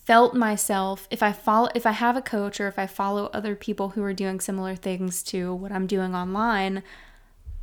felt 0.05 0.35
myself 0.35 1.07
if 1.11 1.23
I 1.23 1.33
follow 1.33 1.69
if 1.75 1.87
I 1.87 1.93
have 1.93 2.17
a 2.17 2.23
coach 2.23 2.61
or 2.61 2.69
if 2.69 2.79
I 2.79 2.87
follow 2.87 3.27
other 3.33 3.55
people 3.55 3.91
who 3.91 4.03
are 4.03 4.13
doing 4.13 4.41
similar 4.41 4.75
things 4.75 5.23
to 5.25 5.55
what 5.55 5.73
I'm 5.73 5.87
doing 5.87 6.15
online, 6.15 6.83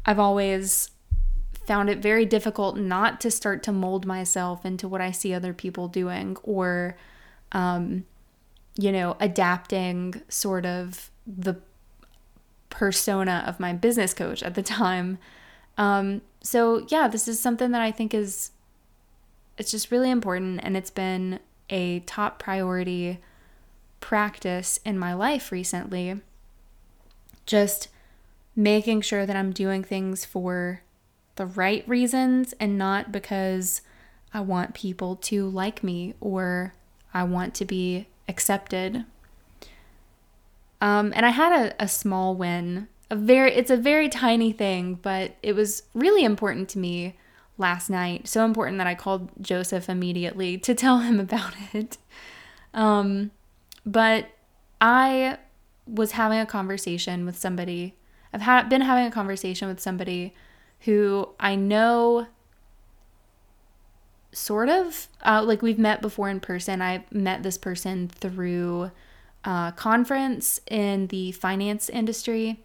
I've 0.06 0.20
always 0.20 0.92
found 1.66 1.90
it 1.90 2.00
very 2.00 2.26
difficult 2.26 2.78
not 2.78 3.22
to 3.22 3.30
start 3.30 3.62
to 3.64 3.72
mold 3.72 4.06
myself 4.06 4.66
into 4.66 4.88
what 4.88 5.02
I 5.02 5.12
see 5.12 5.34
other 5.34 5.54
people 5.54 5.88
doing 5.88 6.38
or 6.44 6.98
um, 7.52 8.06
you 8.76 8.92
know, 8.92 9.18
adapting 9.20 10.22
sort 10.30 10.66
of 10.66 11.12
the 11.28 11.56
persona 12.70 13.44
of 13.46 13.60
my 13.60 13.74
business 13.74 14.14
coach 14.14 14.42
at 14.42 14.56
the 14.56 14.64
time. 14.64 15.18
Um, 15.78 16.22
so 16.42 16.86
yeah, 16.88 17.08
this 17.08 17.28
is 17.28 17.40
something 17.40 17.72
that 17.72 17.82
I 17.82 17.92
think 17.92 18.14
is 18.14 18.52
it's 19.58 19.72
just 19.72 19.92
really 19.92 20.10
important 20.10 20.62
and 20.64 20.78
it's 20.78 20.90
been 20.90 21.40
a 21.70 22.00
top 22.02 22.40
priority 22.40 23.20
practice 24.00 24.80
in 24.86 24.98
my 24.98 25.14
life 25.14 25.52
recently. 25.52 26.22
Just 27.46 27.90
making 28.56 29.02
sure 29.02 29.26
that 29.26 29.36
I'm 29.36 29.52
doing 29.52 29.84
things 29.84 30.26
for 30.26 30.82
the 31.36 31.46
right 31.46 31.88
reasons 31.88 32.54
and 32.60 32.78
not 32.78 33.12
because 33.12 33.82
I 34.34 34.42
want 34.42 34.74
people 34.74 35.16
to 35.16 35.48
like 35.48 35.84
me 35.84 36.14
or 36.20 36.74
I 37.14 37.24
want 37.24 37.54
to 37.56 37.66
be 37.66 38.08
accepted. 38.28 39.06
Um, 40.82 41.14
and 41.16 41.26
I 41.26 41.30
had 41.30 41.52
a, 41.54 41.84
a 41.84 41.88
small 41.88 42.36
win. 42.36 42.88
A 43.10 43.16
very 43.16 43.54
it's 43.54 43.72
a 43.72 43.78
very 43.78 44.08
tiny 44.08 44.52
thing, 44.52 45.00
but 45.02 45.36
it 45.42 45.54
was 45.54 45.84
really 45.96 46.24
important 46.24 46.70
to 46.70 46.80
me 46.80 47.16
last 47.60 47.90
night. 47.90 48.28
So 48.28 48.46
important 48.46 48.78
that 48.80 48.88
I 48.88 48.96
called 48.96 49.30
Joseph 49.42 49.90
immediately 49.90 50.58
to 50.60 50.74
tell 50.74 51.00
him 51.00 51.20
about 51.20 51.54
it. 51.74 51.98
Um, 52.74 53.32
but 53.86 54.30
I 54.82 55.38
was 55.86 56.12
having 56.12 56.40
a 56.40 56.46
conversation 56.46 57.26
with 57.26 57.38
somebody. 57.38 57.96
I've 58.34 58.42
had 58.42 58.70
been 58.70 58.82
having 58.82 59.06
a 59.06 59.12
conversation 59.12 59.68
with 59.68 59.80
somebody 59.80 60.34
who 60.82 61.30
I 61.40 61.56
know 61.56 62.28
sort 64.32 64.70
of 64.70 65.08
uh, 65.26 65.44
like 65.44 65.62
we've 65.62 65.80
met 65.80 66.02
before 66.02 66.30
in 66.30 66.40
person. 66.40 66.82
I 66.82 67.04
met 67.12 67.44
this 67.44 67.58
person 67.58 68.08
through 68.08 68.92
a 69.44 69.74
conference 69.76 70.60
in 70.70 71.08
the 71.08 71.32
finance 71.32 71.90
industry 71.90 72.64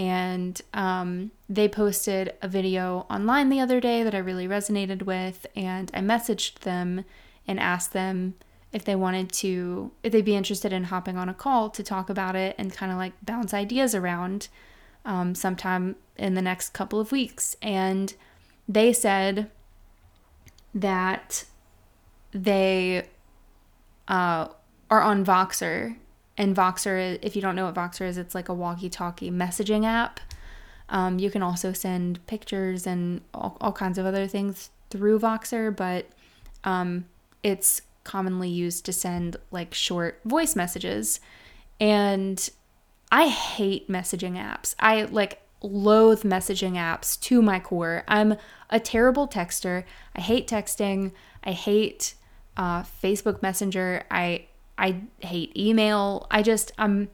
and 0.00 0.62
um, 0.72 1.30
they 1.46 1.68
posted 1.68 2.32
a 2.40 2.48
video 2.48 3.04
online 3.10 3.50
the 3.50 3.60
other 3.60 3.80
day 3.80 4.02
that 4.02 4.14
I 4.14 4.18
really 4.18 4.48
resonated 4.48 5.02
with, 5.02 5.46
and 5.54 5.90
I 5.92 5.98
messaged 6.00 6.60
them 6.60 7.04
and 7.46 7.60
asked 7.60 7.92
them 7.92 8.32
if 8.72 8.82
they 8.82 8.96
wanted 8.96 9.30
to, 9.30 9.90
if 10.02 10.10
they'd 10.10 10.24
be 10.24 10.36
interested 10.36 10.72
in 10.72 10.84
hopping 10.84 11.18
on 11.18 11.28
a 11.28 11.34
call 11.34 11.68
to 11.68 11.82
talk 11.82 12.08
about 12.08 12.34
it 12.34 12.54
and 12.56 12.72
kind 12.72 12.90
of 12.90 12.96
like 12.96 13.12
bounce 13.22 13.52
ideas 13.52 13.94
around 13.94 14.48
um, 15.04 15.34
sometime 15.34 15.96
in 16.16 16.32
the 16.32 16.40
next 16.40 16.70
couple 16.70 16.98
of 16.98 17.12
weeks. 17.12 17.54
And 17.60 18.14
they 18.66 18.94
said 18.94 19.50
that 20.74 21.44
they 22.32 23.06
uh, 24.08 24.48
are 24.88 25.02
on 25.02 25.26
Voxer 25.26 25.96
and 26.36 26.56
Voxer, 26.56 27.18
if 27.22 27.36
you 27.36 27.42
don't 27.42 27.54
know 27.54 27.66
what 27.66 27.74
Voxer 27.74 28.06
is, 28.06 28.16
it's 28.16 28.34
like 28.34 28.48
a 28.48 28.54
walkie 28.54 28.88
talkie 28.88 29.30
messaging 29.30 29.84
app. 29.84 30.20
Um, 30.88 31.18
you 31.18 31.30
can 31.30 31.42
also 31.42 31.72
send 31.72 32.24
pictures 32.26 32.86
and 32.86 33.20
all, 33.32 33.56
all, 33.60 33.72
kinds 33.72 33.96
of 33.96 34.06
other 34.06 34.26
things 34.26 34.70
through 34.90 35.20
Voxer, 35.20 35.74
but 35.74 36.06
um, 36.64 37.04
it's 37.42 37.82
commonly 38.02 38.48
used 38.48 38.84
to 38.86 38.92
send 38.92 39.36
like 39.50 39.72
short 39.72 40.20
voice 40.24 40.56
messages. 40.56 41.20
And 41.78 42.50
I 43.12 43.28
hate 43.28 43.88
messaging 43.88 44.32
apps. 44.32 44.74
I 44.78 45.02
like 45.02 45.40
loathe 45.62 46.22
messaging 46.22 46.72
apps 46.72 47.20
to 47.20 47.42
my 47.42 47.60
core. 47.60 48.04
I'm 48.08 48.36
a 48.68 48.80
terrible 48.80 49.28
texter. 49.28 49.84
I 50.16 50.20
hate 50.20 50.48
texting. 50.48 51.12
I 51.44 51.52
hate 51.52 52.14
uh, 52.56 52.82
Facebook 52.82 53.42
Messenger. 53.42 54.04
I 54.10 54.46
I 54.80 55.02
hate 55.20 55.56
email. 55.56 56.26
I 56.30 56.42
just 56.42 56.72
um 56.78 57.08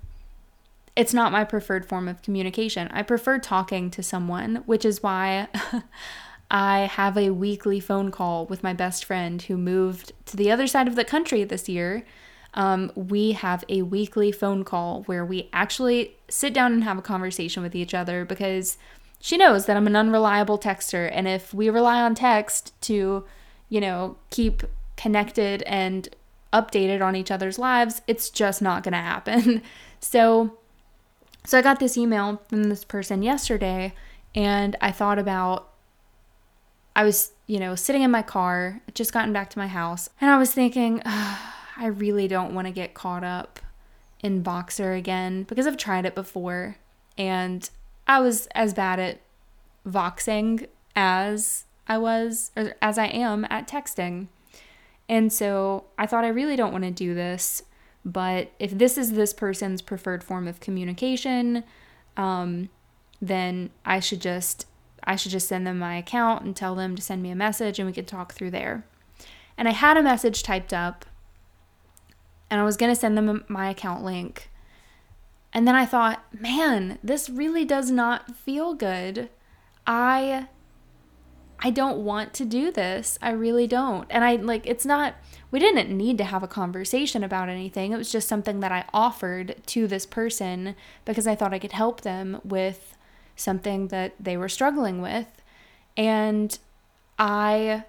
it's 0.94 1.12
not 1.12 1.30
my 1.30 1.44
preferred 1.44 1.84
form 1.84 2.08
of 2.08 2.22
communication. 2.22 2.88
I 2.90 3.02
prefer 3.02 3.38
talking 3.38 3.90
to 3.90 4.02
someone, 4.02 4.62
which 4.64 4.84
is 4.84 5.02
why 5.02 5.48
I 6.50 6.80
have 6.92 7.18
a 7.18 7.30
weekly 7.30 7.80
phone 7.80 8.10
call 8.10 8.46
with 8.46 8.62
my 8.62 8.72
best 8.72 9.04
friend 9.04 9.42
who 9.42 9.58
moved 9.58 10.12
to 10.26 10.38
the 10.38 10.50
other 10.50 10.66
side 10.66 10.88
of 10.88 10.96
the 10.96 11.04
country 11.04 11.44
this 11.44 11.68
year. 11.68 12.06
Um, 12.54 12.90
we 12.94 13.32
have 13.32 13.62
a 13.68 13.82
weekly 13.82 14.32
phone 14.32 14.64
call 14.64 15.02
where 15.02 15.24
we 15.24 15.50
actually 15.52 16.16
sit 16.28 16.54
down 16.54 16.72
and 16.72 16.84
have 16.84 16.96
a 16.96 17.02
conversation 17.02 17.62
with 17.62 17.74
each 17.74 17.92
other 17.92 18.24
because 18.24 18.78
she 19.20 19.36
knows 19.36 19.66
that 19.66 19.76
I'm 19.76 19.86
an 19.86 19.96
unreliable 19.96 20.58
texter. 20.58 21.10
And 21.12 21.28
if 21.28 21.52
we 21.52 21.68
rely 21.68 22.00
on 22.00 22.14
text 22.14 22.72
to, 22.82 23.24
you 23.68 23.80
know, 23.80 24.16
keep 24.30 24.62
connected 24.96 25.62
and 25.64 26.08
updated 26.56 27.02
on 27.02 27.14
each 27.16 27.30
other's 27.30 27.58
lives, 27.58 28.02
it's 28.06 28.30
just 28.30 28.62
not 28.62 28.82
going 28.82 28.92
to 28.92 28.98
happen. 28.98 29.62
so 30.00 30.56
so 31.44 31.58
I 31.58 31.62
got 31.62 31.78
this 31.78 31.96
email 31.96 32.42
from 32.48 32.64
this 32.64 32.84
person 32.84 33.22
yesterday 33.22 33.94
and 34.34 34.74
I 34.80 34.90
thought 34.90 35.18
about 35.18 35.72
I 36.96 37.04
was, 37.04 37.32
you 37.46 37.60
know, 37.60 37.74
sitting 37.74 38.02
in 38.02 38.10
my 38.10 38.22
car, 38.22 38.80
just 38.94 39.12
gotten 39.12 39.32
back 39.32 39.50
to 39.50 39.58
my 39.58 39.66
house, 39.66 40.08
and 40.18 40.30
I 40.30 40.38
was 40.38 40.52
thinking, 40.52 41.02
I 41.04 41.86
really 41.86 42.26
don't 42.26 42.54
want 42.54 42.66
to 42.66 42.72
get 42.72 42.94
caught 42.94 43.22
up 43.22 43.60
in 44.22 44.42
Voxer 44.42 44.96
again 44.96 45.42
because 45.42 45.66
I've 45.66 45.76
tried 45.76 46.06
it 46.06 46.14
before 46.14 46.76
and 47.18 47.68
I 48.06 48.20
was 48.20 48.46
as 48.48 48.72
bad 48.72 48.98
at 48.98 49.20
voxing 49.86 50.66
as 50.94 51.64
I 51.86 51.98
was 51.98 52.50
or 52.56 52.74
as 52.80 52.98
I 52.98 53.06
am 53.06 53.46
at 53.50 53.68
texting. 53.68 54.28
And 55.08 55.32
so 55.32 55.84
I 55.98 56.06
thought 56.06 56.24
I 56.24 56.28
really 56.28 56.56
don't 56.56 56.72
want 56.72 56.84
to 56.84 56.90
do 56.90 57.14
this, 57.14 57.62
but 58.04 58.52
if 58.58 58.76
this 58.76 58.98
is 58.98 59.12
this 59.12 59.32
person's 59.32 59.82
preferred 59.82 60.24
form 60.24 60.48
of 60.48 60.60
communication, 60.60 61.64
um, 62.16 62.70
then 63.20 63.70
I 63.84 64.00
should 64.00 64.20
just 64.20 64.66
I 65.04 65.14
should 65.14 65.30
just 65.30 65.46
send 65.46 65.66
them 65.66 65.78
my 65.78 65.96
account 65.96 66.44
and 66.44 66.56
tell 66.56 66.74
them 66.74 66.96
to 66.96 67.02
send 67.02 67.22
me 67.22 67.30
a 67.30 67.36
message 67.36 67.78
and 67.78 67.86
we 67.86 67.92
can 67.92 68.04
talk 68.04 68.34
through 68.34 68.50
there. 68.50 68.84
And 69.56 69.68
I 69.68 69.70
had 69.70 69.96
a 69.96 70.02
message 70.02 70.42
typed 70.42 70.72
up 70.72 71.06
and 72.50 72.60
I 72.60 72.64
was 72.64 72.76
going 72.76 72.92
to 72.92 73.00
send 73.00 73.16
them 73.16 73.44
my 73.46 73.70
account 73.70 74.04
link. 74.04 74.50
And 75.52 75.66
then 75.66 75.76
I 75.76 75.86
thought, 75.86 76.24
man, 76.38 76.98
this 77.04 77.30
really 77.30 77.64
does 77.64 77.90
not 77.90 78.36
feel 78.36 78.74
good. 78.74 79.30
I 79.86 80.48
I 81.60 81.70
don't 81.70 81.98
want 81.98 82.34
to 82.34 82.44
do 82.44 82.70
this. 82.70 83.18
I 83.22 83.30
really 83.30 83.66
don't. 83.66 84.06
And 84.10 84.24
I 84.24 84.36
like 84.36 84.66
it's 84.66 84.84
not 84.84 85.14
we 85.50 85.58
didn't 85.58 85.96
need 85.96 86.18
to 86.18 86.24
have 86.24 86.42
a 86.42 86.48
conversation 86.48 87.24
about 87.24 87.48
anything. 87.48 87.92
It 87.92 87.96
was 87.96 88.12
just 88.12 88.28
something 88.28 88.60
that 88.60 88.72
I 88.72 88.84
offered 88.92 89.56
to 89.66 89.86
this 89.86 90.04
person 90.04 90.74
because 91.04 91.26
I 91.26 91.34
thought 91.34 91.54
I 91.54 91.58
could 91.58 91.72
help 91.72 92.02
them 92.02 92.40
with 92.44 92.96
something 93.36 93.88
that 93.88 94.14
they 94.20 94.36
were 94.36 94.48
struggling 94.48 95.00
with. 95.00 95.28
And 95.96 96.58
I 97.18 97.84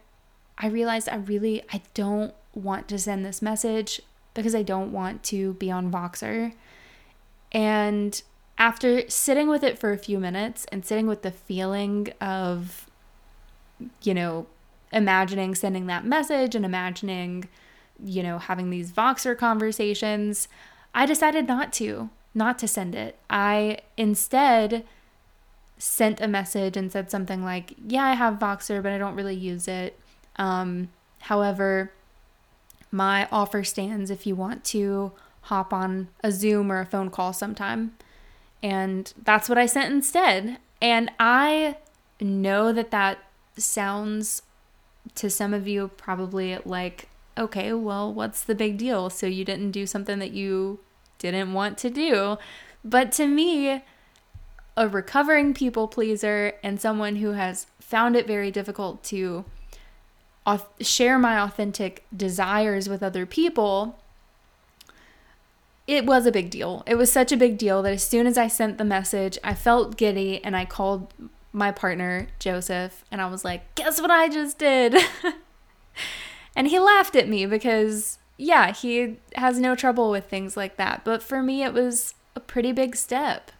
I 0.57 0.67
realized 0.67 1.09
I 1.09 1.17
really 1.17 1.63
I 1.71 1.81
don't 1.93 2.33
want 2.53 2.87
to 2.87 2.97
send 2.97 3.25
this 3.25 3.41
message 3.41 4.01
because 4.33 4.55
I 4.55 4.63
don't 4.63 4.91
want 4.91 5.23
to 5.23 5.53
be 5.53 5.69
on 5.71 5.91
Voxer. 5.91 6.53
And 7.51 8.21
after 8.57 9.09
sitting 9.09 9.49
with 9.49 9.63
it 9.63 9.77
for 9.77 9.91
a 9.91 9.97
few 9.97 10.19
minutes 10.19 10.65
and 10.71 10.85
sitting 10.85 11.07
with 11.07 11.21
the 11.21 11.31
feeling 11.31 12.09
of 12.19 12.86
you 14.01 14.13
know, 14.13 14.47
imagining 14.91 15.55
sending 15.55 15.87
that 15.87 16.05
message 16.05 16.55
and 16.55 16.65
imagining, 16.65 17.47
you 18.03 18.23
know, 18.23 18.39
having 18.39 18.69
these 18.69 18.91
Voxer 18.91 19.37
conversations, 19.37 20.47
I 20.93 21.05
decided 21.05 21.47
not 21.47 21.73
to, 21.73 22.09
not 22.33 22.57
to 22.59 22.67
send 22.67 22.95
it. 22.95 23.17
I 23.29 23.79
instead 23.97 24.85
sent 25.77 26.21
a 26.21 26.27
message 26.27 26.75
and 26.75 26.91
said 26.91 27.11
something 27.11 27.43
like, 27.43 27.73
Yeah, 27.85 28.05
I 28.05 28.13
have 28.13 28.35
Voxer, 28.35 28.81
but 28.81 28.91
I 28.91 28.97
don't 28.97 29.15
really 29.15 29.35
use 29.35 29.67
it. 29.67 29.99
Um, 30.37 30.89
however, 31.21 31.91
my 32.91 33.27
offer 33.31 33.63
stands 33.63 34.09
if 34.09 34.25
you 34.25 34.35
want 34.35 34.63
to 34.65 35.11
hop 35.41 35.73
on 35.73 36.07
a 36.23 36.31
Zoom 36.31 36.71
or 36.71 36.79
a 36.79 36.85
phone 36.85 37.09
call 37.09 37.33
sometime. 37.33 37.95
And 38.63 39.13
that's 39.21 39.49
what 39.49 39.57
I 39.57 39.65
sent 39.65 39.93
instead. 39.93 40.57
And 40.81 41.11
I 41.19 41.77
know 42.19 42.71
that 42.73 42.91
that 42.91 43.19
sounds 43.57 44.41
to 45.15 45.29
some 45.29 45.53
of 45.53 45.67
you 45.67 45.89
probably 45.97 46.57
like, 46.65 47.09
okay, 47.37 47.73
well, 47.73 48.13
what's 48.13 48.43
the 48.43 48.55
big 48.55 48.77
deal? 48.77 49.09
So 49.09 49.27
you 49.27 49.45
didn't 49.45 49.71
do 49.71 49.85
something 49.85 50.19
that 50.19 50.31
you 50.31 50.79
didn't 51.19 51.53
want 51.53 51.77
to 51.79 51.89
do. 51.89 52.37
But 52.83 53.11
to 53.13 53.27
me, 53.27 53.83
a 54.75 54.87
recovering 54.87 55.53
people 55.53 55.87
pleaser 55.87 56.53
and 56.63 56.79
someone 56.79 57.17
who 57.17 57.31
has 57.31 57.67
found 57.79 58.15
it 58.15 58.27
very 58.27 58.51
difficult 58.51 59.03
to 59.05 59.45
share 60.79 61.19
my 61.19 61.39
authentic 61.39 62.05
desires 62.15 62.87
with 62.87 63.03
other 63.03 63.25
people, 63.25 63.99
it 65.87 66.05
was 66.05 66.25
a 66.25 66.31
big 66.31 66.49
deal. 66.49 66.83
It 66.85 66.95
was 66.95 67.11
such 67.11 67.31
a 67.31 67.37
big 67.37 67.57
deal 67.57 67.81
that 67.81 67.93
as 67.93 68.07
soon 68.07 68.27
as 68.27 68.37
I 68.37 68.47
sent 68.47 68.77
the 68.77 68.85
message, 68.85 69.37
I 69.43 69.53
felt 69.53 69.97
giddy 69.97 70.43
and 70.43 70.55
I 70.55 70.65
called 70.65 71.13
my 71.53 71.71
partner, 71.71 72.27
Joseph, 72.39 73.03
and 73.11 73.21
I 73.21 73.27
was 73.27 73.43
like, 73.43 73.75
Guess 73.75 74.01
what 74.01 74.11
I 74.11 74.29
just 74.29 74.57
did? 74.57 74.95
and 76.55 76.67
he 76.67 76.79
laughed 76.79 77.15
at 77.15 77.27
me 77.27 77.45
because, 77.45 78.19
yeah, 78.37 78.71
he 78.71 79.17
has 79.35 79.59
no 79.59 79.75
trouble 79.75 80.11
with 80.11 80.25
things 80.25 80.57
like 80.57 80.77
that. 80.77 81.03
But 81.03 81.23
for 81.23 81.41
me, 81.41 81.63
it 81.63 81.73
was 81.73 82.13
a 82.35 82.39
pretty 82.39 82.71
big 82.71 82.95
step. 82.95 83.51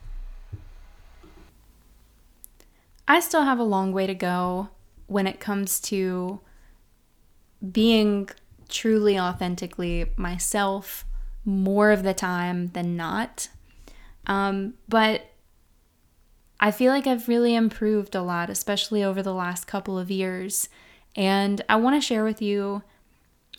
I 3.08 3.20
still 3.20 3.44
have 3.44 3.60
a 3.60 3.64
long 3.64 3.94
way 3.94 4.06
to 4.06 4.14
go 4.14 4.70
when 5.08 5.28
it 5.28 5.40
comes 5.40 5.80
to 5.80 6.42
being 7.72 8.30
truly 8.70 9.18
authentically 9.18 10.12
myself 10.18 11.06
more 11.46 11.92
of 11.92 12.04
the 12.04 12.14
time 12.14 12.68
than 12.74 12.98
not. 12.98 13.48
Um, 14.28 14.74
but 14.90 15.32
I 16.60 16.72
feel 16.72 16.92
like 16.92 17.06
I've 17.06 17.28
really 17.28 17.56
improved 17.56 18.16
a 18.16 18.22
lot, 18.22 18.50
especially 18.50 19.04
over 19.04 19.22
the 19.22 19.34
last 19.34 19.68
couple 19.68 19.98
of 19.98 20.10
years. 20.10 20.70
And 21.16 21.62
I 21.70 21.76
want 21.76 21.96
to 21.96 22.06
share 22.06 22.24
with 22.24 22.42
you 22.42 22.84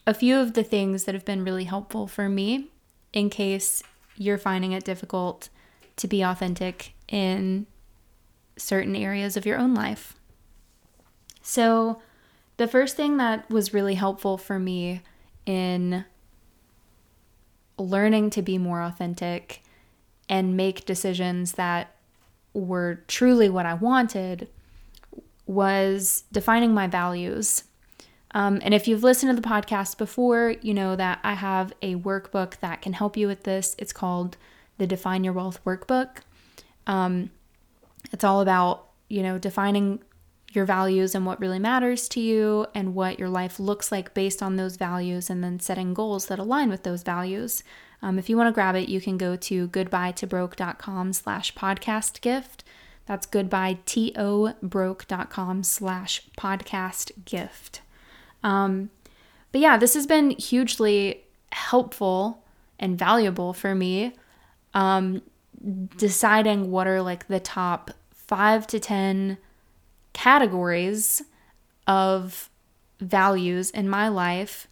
a 0.07 0.15
few 0.15 0.39
of 0.39 0.55
the 0.55 0.65
things 0.65 1.05
that 1.05 1.15
have 1.15 1.25
been 1.25 1.45
really 1.45 1.65
helpful 1.65 2.07
for 2.07 2.29
me 2.29 2.69
in 3.13 3.31
case 3.31 3.83
you're 4.17 4.39
finding 4.39 4.73
it 4.73 4.85
difficult 4.85 5.49
to 5.97 6.09
be 6.09 6.23
authentic 6.23 6.93
in 7.09 7.67
certain 8.57 8.97
areas 8.97 9.37
of 9.37 9.47
your 9.47 9.59
own 9.59 9.75
life. 9.75 10.15
So, 11.43 12.03
the 12.57 12.67
first 12.67 12.97
thing 12.97 13.19
that 13.19 13.49
was 13.49 13.73
really 13.73 13.95
helpful 13.95 14.37
for 14.37 14.59
me 14.59 15.03
in 15.47 16.05
learning 17.79 18.31
to 18.31 18.43
be 18.43 18.59
more 18.59 18.83
authentic 18.83 19.63
and 20.29 20.57
make 20.57 20.85
decisions 20.85 21.53
that 21.53 21.95
were 22.61 23.03
truly 23.09 23.49
what 23.49 23.67
I 23.67 23.75
wanted 23.75 24.49
was 25.47 26.25
defining 26.31 26.75
my 26.75 26.87
values. 26.87 27.65
Um, 28.33 28.61
and 28.63 28.75
if 28.75 28.87
you've 28.87 29.03
listened 29.03 29.35
to 29.35 29.41
the 29.41 29.49
podcast 29.49 29.97
before, 29.97 30.55
you 30.61 30.75
know 30.75 30.95
that 30.97 31.19
I 31.25 31.35
have 31.35 31.73
a 31.81 31.95
workbook 31.97 32.59
that 32.61 32.83
can 32.83 32.93
help 32.93 33.17
you 33.17 33.27
with 33.27 33.45
this. 33.45 33.75
It's 33.79 33.93
called 33.93 34.37
the 34.77 34.87
Define 34.87 35.25
Your 35.25 35.33
Wealth 35.33 35.65
Workbook. 35.65 36.19
Um, 36.87 37.31
it's 38.13 38.25
all 38.25 38.41
about, 38.41 38.89
you 39.09 39.23
know, 39.23 39.39
defining 39.39 40.01
your 40.53 40.65
values 40.65 41.15
and 41.15 41.27
what 41.27 41.41
really 41.41 41.59
matters 41.59 42.09
to 42.09 42.21
you 42.21 42.67
and 42.75 42.95
what 42.95 43.19
your 43.19 43.29
life 43.29 43.59
looks 43.59 43.93
like 43.93 44.15
based 44.15 44.43
on 44.43 44.57
those 44.57 44.77
values 44.77 45.29
and 45.29 45.43
then 45.45 45.61
setting 45.61 45.95
goals 45.95 46.27
that 46.27 46.39
align 46.39 46.71
with 46.71 46.83
those 46.83 47.03
values. 47.03 47.63
Um, 48.03 48.19
if 48.19 48.29
you 48.29 48.37
want 48.37 48.49
to 48.49 48.53
grab 48.53 48.75
it, 48.77 48.89
you 48.89 49.01
can 49.01 49.19
go 49.19 49.37
to 49.37 49.69
goodbyetobroke.com 49.69 51.13
slash 51.13 51.55
podcast 51.55 52.21
gift. 52.21 52.65
That's 53.07 53.27
goodbyetobroke.com 53.27 55.63
slash 55.63 56.23
podcast 56.39 57.13
gift. 57.25 57.83
Um, 58.43 58.91
but 59.51 59.61
yeah, 59.61 59.79
this 59.79 59.95
has 59.95 60.07
been 60.07 60.31
hugely 60.31 61.25
helpful 61.51 62.45
and 62.79 62.99
valuable 62.99 63.53
for 63.53 63.75
me 63.75 64.15
um, 64.75 65.23
deciding 65.97 66.71
what 66.71 66.87
are 66.87 67.03
like 67.03 67.27
the 67.27 67.41
top 67.41 67.91
five 68.13 68.67
to 68.69 68.79
10 68.79 69.39
categories 70.13 71.23
of 71.87 72.51
values 73.01 73.71
in 73.71 73.89
my 73.89 74.09
life 74.09 74.69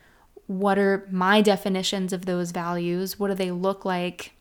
what 0.47 0.79
are 0.79 1.07
my 1.11 1.41
definitions 1.41 2.13
of 2.13 2.27
those 2.27 2.51
values? 2.53 3.19
What 3.19 3.29
do 3.29 3.35
they 3.35 3.51
look 3.51 3.85
like 3.85 4.33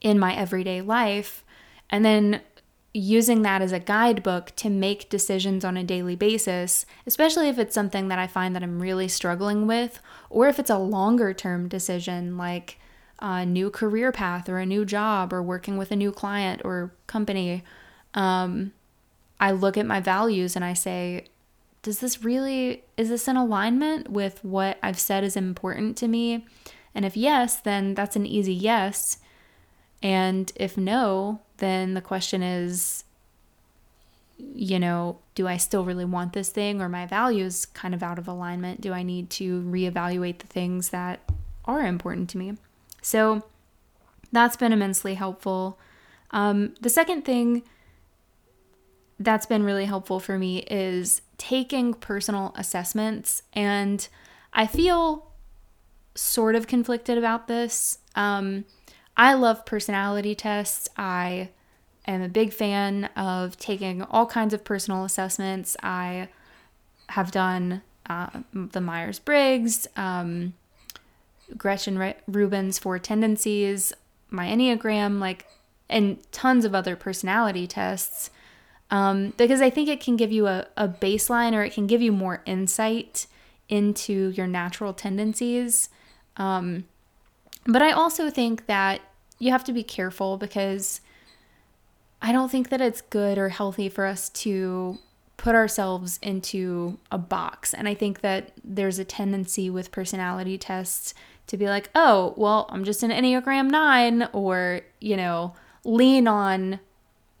in 0.00 0.18
my 0.18 0.34
everyday 0.34 0.80
life? 0.80 1.44
And 1.90 2.04
then 2.04 2.40
using 2.92 3.42
that 3.42 3.60
as 3.60 3.72
a 3.72 3.80
guidebook 3.80 4.52
to 4.54 4.70
make 4.70 5.10
decisions 5.10 5.64
on 5.64 5.76
a 5.76 5.82
daily 5.82 6.14
basis, 6.14 6.86
especially 7.06 7.48
if 7.48 7.58
it's 7.58 7.74
something 7.74 8.08
that 8.08 8.20
I 8.20 8.28
find 8.28 8.54
that 8.54 8.62
I'm 8.62 8.80
really 8.80 9.08
struggling 9.08 9.66
with, 9.66 10.00
or 10.30 10.48
if 10.48 10.58
it's 10.60 10.70
a 10.70 10.78
longer 10.78 11.34
term 11.34 11.68
decision 11.68 12.36
like 12.36 12.78
a 13.18 13.44
new 13.44 13.70
career 13.70 14.12
path 14.12 14.48
or 14.48 14.58
a 14.58 14.66
new 14.66 14.84
job 14.84 15.32
or 15.32 15.42
working 15.42 15.76
with 15.76 15.90
a 15.90 15.96
new 15.96 16.12
client 16.12 16.62
or 16.64 16.92
company. 17.06 17.64
Um, 18.14 18.72
I 19.40 19.50
look 19.50 19.76
at 19.76 19.86
my 19.86 20.00
values 20.00 20.54
and 20.56 20.64
I 20.64 20.74
say, 20.74 21.26
does 21.84 21.98
this 21.98 22.24
really, 22.24 22.82
is 22.96 23.10
this 23.10 23.28
in 23.28 23.36
alignment 23.36 24.08
with 24.08 24.42
what 24.42 24.78
I've 24.82 24.98
said 24.98 25.22
is 25.22 25.36
important 25.36 25.98
to 25.98 26.08
me? 26.08 26.46
And 26.94 27.04
if 27.04 27.14
yes, 27.14 27.56
then 27.56 27.94
that's 27.94 28.16
an 28.16 28.24
easy 28.24 28.54
yes. 28.54 29.18
And 30.02 30.50
if 30.56 30.78
no, 30.78 31.40
then 31.58 31.92
the 31.92 32.00
question 32.00 32.42
is, 32.42 33.04
you 34.38 34.78
know, 34.78 35.18
do 35.34 35.46
I 35.46 35.58
still 35.58 35.84
really 35.84 36.06
want 36.06 36.32
this 36.32 36.48
thing 36.48 36.80
or 36.80 36.88
my 36.88 37.04
values 37.04 37.66
kind 37.66 37.94
of 37.94 38.02
out 38.02 38.18
of 38.18 38.26
alignment? 38.26 38.80
Do 38.80 38.94
I 38.94 39.02
need 39.02 39.28
to 39.30 39.60
reevaluate 39.62 40.38
the 40.38 40.46
things 40.46 40.88
that 40.88 41.20
are 41.66 41.82
important 41.86 42.30
to 42.30 42.38
me? 42.38 42.56
So 43.02 43.44
that's 44.32 44.56
been 44.56 44.72
immensely 44.72 45.14
helpful. 45.14 45.78
Um, 46.30 46.74
the 46.80 46.88
second 46.88 47.26
thing 47.26 47.62
that's 49.24 49.46
been 49.46 49.64
really 49.64 49.86
helpful 49.86 50.20
for 50.20 50.38
me 50.38 50.58
is 50.70 51.22
taking 51.38 51.94
personal 51.94 52.52
assessments. 52.56 53.42
And 53.52 54.06
I 54.52 54.66
feel 54.66 55.30
sort 56.14 56.54
of 56.54 56.66
conflicted 56.66 57.18
about 57.18 57.48
this. 57.48 57.98
Um, 58.14 58.64
I 59.16 59.34
love 59.34 59.66
personality 59.66 60.34
tests. 60.34 60.88
I 60.96 61.50
am 62.06 62.22
a 62.22 62.28
big 62.28 62.52
fan 62.52 63.06
of 63.16 63.56
taking 63.58 64.02
all 64.02 64.26
kinds 64.26 64.54
of 64.54 64.64
personal 64.64 65.04
assessments. 65.04 65.76
I 65.82 66.28
have 67.10 67.30
done 67.30 67.82
uh, 68.08 68.28
the 68.52 68.80
Myers 68.80 69.18
Briggs, 69.18 69.86
um, 69.96 70.54
Gretchen 71.56 72.14
Rubin's 72.26 72.78
Four 72.78 72.98
Tendencies, 72.98 73.92
my 74.30 74.46
Enneagram, 74.46 75.20
like, 75.20 75.46
and 75.88 76.18
tons 76.32 76.64
of 76.64 76.74
other 76.74 76.96
personality 76.96 77.66
tests 77.66 78.30
um, 78.94 79.32
because 79.36 79.60
I 79.60 79.70
think 79.70 79.88
it 79.88 80.00
can 80.00 80.14
give 80.14 80.30
you 80.30 80.46
a, 80.46 80.68
a 80.76 80.86
baseline 80.86 81.52
or 81.52 81.64
it 81.64 81.72
can 81.72 81.88
give 81.88 82.00
you 82.00 82.12
more 82.12 82.42
insight 82.46 83.26
into 83.68 84.30
your 84.30 84.46
natural 84.46 84.94
tendencies. 84.94 85.88
Um, 86.36 86.84
but 87.66 87.82
I 87.82 87.90
also 87.90 88.30
think 88.30 88.66
that 88.66 89.00
you 89.40 89.50
have 89.50 89.64
to 89.64 89.72
be 89.72 89.82
careful 89.82 90.36
because 90.36 91.00
I 92.22 92.30
don't 92.30 92.52
think 92.52 92.68
that 92.68 92.80
it's 92.80 93.00
good 93.00 93.36
or 93.36 93.48
healthy 93.48 93.88
for 93.88 94.06
us 94.06 94.28
to 94.28 94.98
put 95.38 95.56
ourselves 95.56 96.20
into 96.22 96.96
a 97.10 97.18
box. 97.18 97.74
And 97.74 97.88
I 97.88 97.94
think 97.94 98.20
that 98.20 98.52
there's 98.62 99.00
a 99.00 99.04
tendency 99.04 99.68
with 99.68 99.90
personality 99.90 100.56
tests 100.56 101.14
to 101.48 101.56
be 101.56 101.66
like, 101.66 101.90
oh, 101.96 102.32
well, 102.36 102.68
I'm 102.70 102.84
just 102.84 103.02
an 103.02 103.10
Enneagram 103.10 103.70
9, 103.70 104.28
or, 104.32 104.82
you 105.00 105.16
know, 105.16 105.56
lean 105.84 106.28
on 106.28 106.78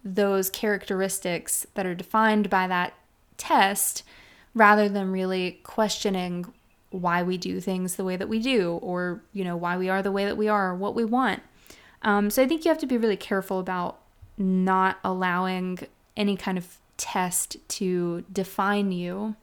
those 0.04 0.50
characteristics 0.50 1.66
that 1.74 1.86
are 1.86 1.94
defined 1.94 2.50
by 2.50 2.66
that 2.66 2.94
test 3.36 4.02
rather 4.54 4.88
than 4.88 5.10
really 5.10 5.60
questioning 5.64 6.46
why 6.90 7.22
we 7.22 7.36
do 7.36 7.60
things 7.60 7.96
the 7.96 8.04
way 8.04 8.16
that 8.16 8.28
we 8.28 8.38
do 8.38 8.78
or 8.82 9.20
you 9.32 9.42
know 9.42 9.56
why 9.56 9.76
we 9.76 9.88
are 9.88 10.02
the 10.02 10.12
way 10.12 10.24
that 10.24 10.36
we 10.36 10.46
are 10.46 10.70
or 10.70 10.74
what 10.76 10.94
we 10.94 11.04
want 11.04 11.42
um, 12.02 12.30
so 12.30 12.42
i 12.42 12.46
think 12.46 12.64
you 12.64 12.68
have 12.68 12.78
to 12.78 12.86
be 12.86 12.96
really 12.96 13.16
careful 13.16 13.58
about 13.58 13.98
not 14.36 14.98
allowing 15.02 15.78
any 16.16 16.36
kind 16.36 16.58
of 16.58 16.78
test 16.96 17.56
to 17.68 18.24
define 18.32 18.92
you. 18.92 19.36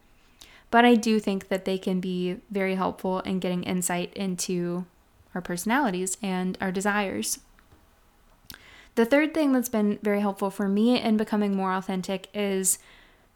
But 0.69 0.86
I 0.86 0.95
do 0.95 1.19
think 1.19 1.50
that 1.50 1.65
they 1.65 1.78
can 1.78 2.00
be 2.00 2.38
very 2.50 2.76
helpful 2.76 3.19
in 3.21 3.39
getting 3.39 3.63
insight 3.63 4.13
into 4.13 4.86
our 5.36 5.41
personalities 5.41 6.17
and 6.21 6.58
our 6.62 6.71
desires. 6.71 7.39
The 8.95 9.06
third 9.06 9.34
thing 9.34 9.54
that's 9.54 9.69
been 9.69 9.99
very 10.01 10.19
helpful 10.19 10.49
for 10.49 10.67
me 10.67 11.01
in 11.01 11.17
becoming 11.17 11.56
more 11.56 11.73
authentic 11.73 12.27
is 12.34 12.77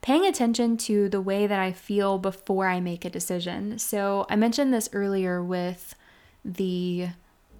paying 0.01 0.25
attention 0.25 0.77
to 0.77 1.09
the 1.09 1.21
way 1.21 1.47
that 1.47 1.59
I 1.59 1.71
feel 1.71 2.17
before 2.17 2.67
I 2.67 2.79
make 2.79 3.05
a 3.05 3.09
decision. 3.09 3.79
So 3.79 4.25
I 4.29 4.35
mentioned 4.35 4.73
this 4.73 4.89
earlier 4.93 5.43
with 5.43 5.95
the 6.43 7.07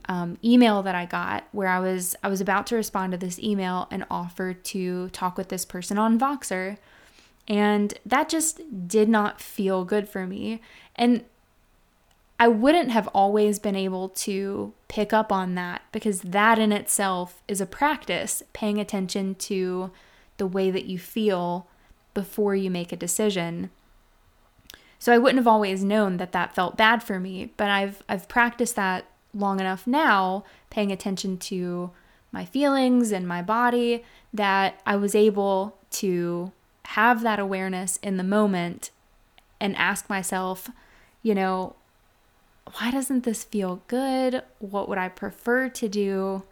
um, 0.07 0.37
email 0.43 0.83
that 0.83 0.93
I 0.93 1.05
got 1.05 1.45
where 1.51 1.67
I 1.67 1.79
was 1.79 2.15
I 2.21 2.27
was 2.27 2.41
about 2.41 2.67
to 2.67 2.75
respond 2.75 3.13
to 3.13 3.17
this 3.17 3.39
email 3.39 3.87
and 3.89 4.05
offer 4.11 4.53
to 4.53 5.09
talk 5.09 5.37
with 5.37 5.49
this 5.49 5.65
person 5.65 5.97
on 5.97 6.19
Voxer. 6.19 6.77
And 7.47 7.93
that 8.05 8.29
just 8.29 8.87
did 8.87 9.09
not 9.09 9.41
feel 9.41 9.83
good 9.85 10.07
for 10.07 10.27
me. 10.27 10.61
And 10.95 11.25
I 12.39 12.47
wouldn't 12.47 12.91
have 12.91 13.07
always 13.09 13.59
been 13.59 13.75
able 13.75 14.09
to 14.09 14.73
pick 14.87 15.13
up 15.13 15.31
on 15.31 15.55
that 15.55 15.83
because 15.91 16.21
that 16.21 16.59
in 16.59 16.71
itself 16.71 17.41
is 17.47 17.61
a 17.61 17.65
practice, 17.65 18.43
paying 18.51 18.79
attention 18.79 19.35
to 19.35 19.91
the 20.37 20.47
way 20.47 20.69
that 20.69 20.85
you 20.85 20.99
feel 20.99 21.67
before 22.13 22.55
you 22.55 22.69
make 22.69 22.91
a 22.91 22.97
decision. 22.97 23.69
So 24.99 25.13
I 25.13 25.17
wouldn't 25.17 25.37
have 25.37 25.47
always 25.47 25.83
known 25.83 26.17
that 26.17 26.31
that 26.33 26.55
felt 26.55 26.77
bad 26.77 27.03
for 27.03 27.19
me, 27.19 27.53
but 27.57 27.69
I've 27.69 28.03
I've 28.09 28.27
practiced 28.27 28.75
that 28.75 29.05
long 29.33 29.59
enough 29.59 29.85
now, 29.85 30.43
paying 30.69 30.91
attention 30.91 31.37
to 31.37 31.91
my 32.31 32.43
feelings 32.43 33.11
and 33.11 33.27
my 33.27 33.41
body, 33.41 34.03
that 34.33 34.81
I 34.85 34.95
was 34.95 35.15
able 35.15 35.77
to 35.91 36.51
have 36.85 37.21
that 37.21 37.39
awareness 37.39 37.97
in 37.97 38.17
the 38.17 38.23
moment 38.23 38.91
and 39.59 39.75
ask 39.77 40.09
myself, 40.09 40.69
you 41.21 41.35
know, 41.35 41.75
why 42.73 42.91
doesn't 42.91 43.23
this 43.23 43.43
feel 43.43 43.81
good? 43.87 44.43
What 44.59 44.89
would 44.89 44.97
I 44.97 45.09
prefer 45.09 45.69
to 45.69 45.87
do? 45.87 46.43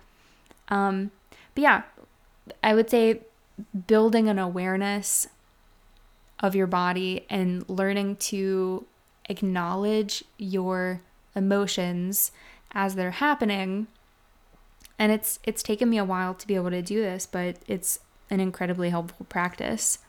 Um, 0.70 1.12
but 1.56 1.62
yeah, 1.62 1.82
I 2.62 2.74
would 2.74 2.90
say 2.90 3.22
building 3.88 4.30
an 4.30 4.40
awareness 4.40 5.28
of 6.40 6.56
your 6.56 6.68
body 6.68 7.26
and 7.30 7.68
learning 7.70 8.18
to 8.18 8.86
acknowledge 9.30 10.24
your 10.38 11.02
emotions 11.36 12.32
as 12.72 12.96
they're 12.96 13.12
happening. 13.12 13.88
And 15.00 15.12
it's 15.12 15.40
it's 15.44 15.64
taken 15.64 15.90
me 15.90 15.98
a 15.98 16.06
while 16.06 16.34
to 16.36 16.48
be 16.48 16.56
able 16.56 16.70
to 16.70 16.82
do 16.82 17.02
this, 17.02 17.26
but 17.26 17.58
it's 17.68 18.00
an 18.30 18.40
incredibly 18.40 18.90
helpful 18.90 19.26
practice. 19.28 20.00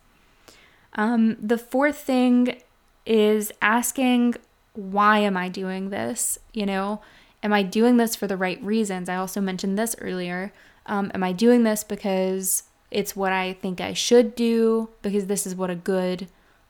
Um, 0.94 1.36
the 1.40 1.58
fourth 1.58 1.98
thing 1.98 2.60
is 3.06 3.52
asking, 3.60 4.34
why 4.74 5.18
am 5.20 5.36
I 5.36 5.48
doing 5.48 5.90
this? 5.90 6.38
You 6.52 6.66
know, 6.66 7.00
am 7.42 7.52
I 7.52 7.62
doing 7.62 7.96
this 7.96 8.14
for 8.14 8.26
the 8.26 8.36
right 8.36 8.62
reasons? 8.62 9.08
I 9.08 9.16
also 9.16 9.40
mentioned 9.40 9.78
this 9.78 9.96
earlier. 10.00 10.52
Um, 10.86 11.10
am 11.14 11.22
I 11.22 11.32
doing 11.32 11.62
this 11.62 11.84
because 11.84 12.64
it's 12.90 13.16
what 13.16 13.32
I 13.32 13.54
think 13.54 13.80
I 13.80 13.92
should 13.92 14.34
do? 14.34 14.90
Because 15.02 15.26
this 15.26 15.46
is 15.46 15.54
what 15.54 15.70
a 15.70 15.76
good 15.76 16.28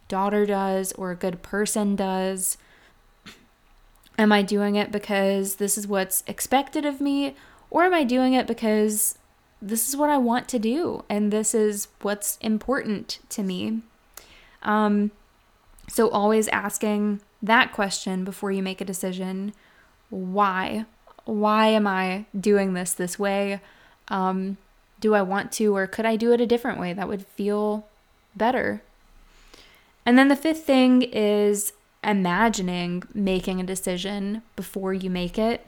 daughter 0.09 0.47
does 0.47 0.93
or 0.93 1.11
a 1.11 1.17
good 1.17 1.43
person 1.43 1.97
does? 1.97 2.57
Am 4.19 4.31
I 4.31 4.43
doing 4.43 4.77
it 4.77 4.93
because 4.93 5.57
this 5.57 5.77
is 5.77 5.88
what's 5.88 6.23
expected 6.27 6.85
of 6.85 7.01
me? 7.01 7.35
Or 7.71 7.83
am 7.83 7.95
I 7.95 8.05
doing 8.05 8.35
it 8.35 8.47
because 8.47 9.19
this 9.61 9.88
is 9.88 9.97
what 9.97 10.11
I 10.11 10.19
want 10.19 10.47
to 10.49 10.59
do 10.59 11.05
and 11.09 11.33
this 11.33 11.55
is 11.55 11.88
what's 12.03 12.37
important 12.40 13.19
to 13.31 13.43
me? 13.43 13.81
Um, 14.62 15.11
so, 15.88 16.09
always 16.09 16.49
asking 16.49 17.21
that 17.46 17.72
question 17.72 18.24
before 18.24 18.52
you 18.52 18.62
make 18.62 18.80
a 18.80 18.85
decision 18.85 19.52
why? 20.11 20.87
Why 21.24 21.68
am 21.68 21.87
I 21.87 22.26
doing 22.38 22.74
this 22.74 22.92
this 22.92 23.18
way? 23.18 23.61
Um, 24.09 24.59
do 25.00 25.14
I 25.14 25.22
want 25.22 25.52
to, 25.52 25.74
or 25.74 25.87
could 25.87 26.07
I 26.07 26.16
do 26.16 26.33
it 26.33 26.40
a 26.40 26.46
different 26.46 26.78
way 26.78 26.92
that 26.92 27.09
would 27.09 27.26
feel 27.26 27.87
better? 28.37 28.83
And 30.07 30.18
then 30.18 30.28
the 30.28 30.37
fifth 30.37 30.64
thing 30.64 31.02
is 31.02 31.72
imagining 32.02 33.02
making 33.14 33.61
a 33.61 33.64
decision 33.64 34.42
before 34.57 34.92
you 34.92 35.11
make 35.11 35.38
it 35.38 35.66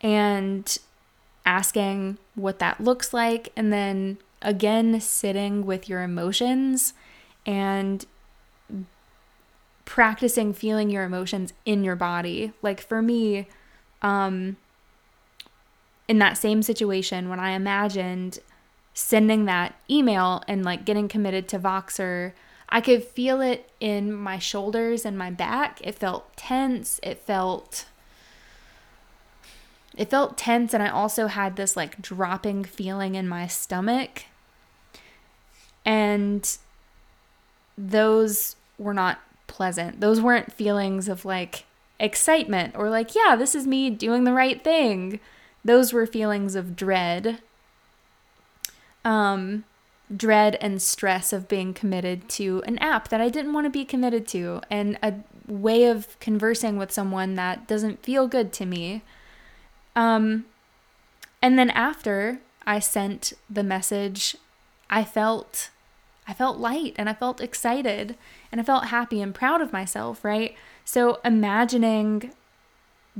and 0.00 0.78
asking 1.46 2.18
what 2.34 2.58
that 2.58 2.80
looks 2.80 3.14
like, 3.14 3.52
and 3.56 3.72
then 3.72 4.18
again 4.42 5.00
sitting 5.00 5.64
with 5.64 5.88
your 5.88 6.02
emotions 6.02 6.92
and 7.46 8.04
practicing 9.88 10.52
feeling 10.52 10.90
your 10.90 11.04
emotions 11.04 11.52
in 11.64 11.82
your 11.82 11.96
body. 11.96 12.52
Like 12.60 12.80
for 12.80 13.00
me, 13.00 13.48
um, 14.02 14.56
in 16.06 16.18
that 16.18 16.36
same 16.36 16.62
situation, 16.62 17.28
when 17.28 17.40
I 17.40 17.50
imagined 17.50 18.38
sending 18.92 19.46
that 19.46 19.74
email 19.90 20.42
and 20.46 20.64
like 20.64 20.84
getting 20.84 21.08
committed 21.08 21.48
to 21.48 21.58
Voxer 21.58 22.32
I 22.68 22.80
could 22.80 23.02
feel 23.02 23.40
it 23.40 23.70
in 23.80 24.12
my 24.12 24.38
shoulders 24.38 25.04
and 25.04 25.16
my 25.16 25.30
back. 25.30 25.80
It 25.82 25.94
felt 25.94 26.36
tense. 26.36 27.00
It 27.02 27.18
felt 27.18 27.86
it 29.96 30.10
felt 30.10 30.38
tense 30.38 30.74
and 30.74 30.82
I 30.82 30.88
also 30.88 31.26
had 31.26 31.56
this 31.56 31.76
like 31.76 32.00
dropping 32.00 32.64
feeling 32.64 33.14
in 33.14 33.26
my 33.26 33.46
stomach. 33.46 34.24
And 35.84 36.58
those 37.76 38.56
were 38.76 38.94
not 38.94 39.18
pleasant. 39.48 40.00
Those 40.00 40.20
weren't 40.20 40.52
feelings 40.52 41.08
of 41.08 41.24
like 41.24 41.64
excitement 41.98 42.76
or 42.76 42.88
like, 42.88 43.16
yeah, 43.16 43.34
this 43.34 43.56
is 43.56 43.66
me 43.66 43.90
doing 43.90 44.22
the 44.22 44.32
right 44.32 44.62
thing. 44.62 45.18
Those 45.64 45.92
were 45.92 46.06
feelings 46.06 46.54
of 46.54 46.76
dread. 46.76 47.40
Um 49.04 49.64
dread 50.16 50.56
and 50.60 50.80
stress 50.80 51.32
of 51.32 51.48
being 51.48 51.74
committed 51.74 52.28
to 52.28 52.62
an 52.66 52.78
app 52.78 53.08
that 53.08 53.20
I 53.20 53.28
didn't 53.28 53.52
want 53.52 53.66
to 53.66 53.70
be 53.70 53.84
committed 53.84 54.26
to 54.28 54.60
and 54.70 54.98
a 55.02 55.14
way 55.46 55.84
of 55.84 56.18
conversing 56.20 56.76
with 56.76 56.92
someone 56.92 57.34
that 57.34 57.66
doesn't 57.66 58.02
feel 58.02 58.26
good 58.26 58.52
to 58.54 58.66
me. 58.66 59.02
Um, 59.94 60.46
and 61.42 61.58
then 61.58 61.70
after 61.70 62.40
I 62.66 62.78
sent 62.78 63.32
the 63.48 63.62
message, 63.62 64.36
I 64.90 65.04
felt 65.04 65.70
I 66.28 66.34
felt 66.34 66.58
light 66.58 66.94
and 66.96 67.08
I 67.08 67.14
felt 67.14 67.40
excited 67.40 68.14
and 68.52 68.60
I 68.60 68.64
felt 68.64 68.86
happy 68.86 69.22
and 69.22 69.34
proud 69.34 69.62
of 69.62 69.72
myself, 69.72 70.22
right? 70.22 70.54
So 70.84 71.20
imagining 71.24 72.32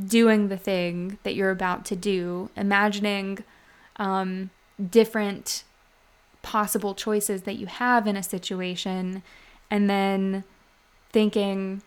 doing 0.06 0.48
the 0.48 0.58
thing 0.58 1.18
that 1.22 1.34
you're 1.34 1.50
about 1.50 1.86
to 1.86 1.96
do, 1.96 2.50
imagining 2.54 3.38
um, 3.96 4.50
different 4.90 5.64
possible 6.42 6.94
choices 6.94 7.42
that 7.42 7.56
you 7.56 7.66
have 7.66 8.06
in 8.06 8.16
a 8.16 8.22
situation 8.22 9.22
and 9.70 9.88
then 9.88 10.44
thinking 11.10 11.82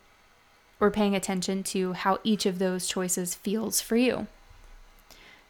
or 0.80 0.90
paying 0.90 1.16
attention 1.16 1.62
to 1.62 1.94
how 1.94 2.18
each 2.24 2.48
of 2.48 2.58
those 2.58 2.88
choices 2.88 3.36
feels 3.36 3.80
for 3.80 3.96
you. 3.96 4.26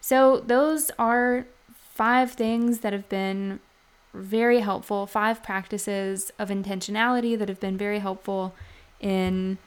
So, 0.00 0.40
those 0.40 0.90
are 0.98 1.46
five 1.74 2.32
things 2.32 2.80
that 2.80 2.92
have 2.92 3.08
been 3.08 3.60
very 4.14 4.60
helpful, 4.60 5.06
five 5.06 5.42
practices 5.42 6.32
of 6.38 6.48
intentionality 6.48 7.38
that 7.38 7.48
have 7.48 7.60
been 7.60 7.76
very 7.76 7.98
helpful 7.98 8.54
in 9.00 9.58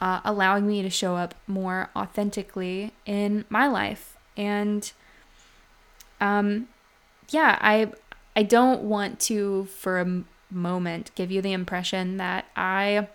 uh, 0.00 0.20
allowing 0.24 0.66
me 0.66 0.82
to 0.82 0.90
show 0.90 1.16
up 1.16 1.34
more 1.46 1.90
authentically 1.94 2.92
in 3.04 3.44
my 3.48 3.66
life. 3.66 4.16
And 4.36 4.90
um, 6.20 6.68
yeah, 7.30 7.58
I 7.60 7.92
I 8.36 8.42
don't 8.42 8.82
want 8.82 9.20
to 9.20 9.64
for 9.66 10.00
a 10.00 10.22
moment 10.50 11.10
give 11.14 11.30
you 11.30 11.42
the 11.42 11.52
impression 11.52 12.16
that 12.16 12.46
I 12.56 13.08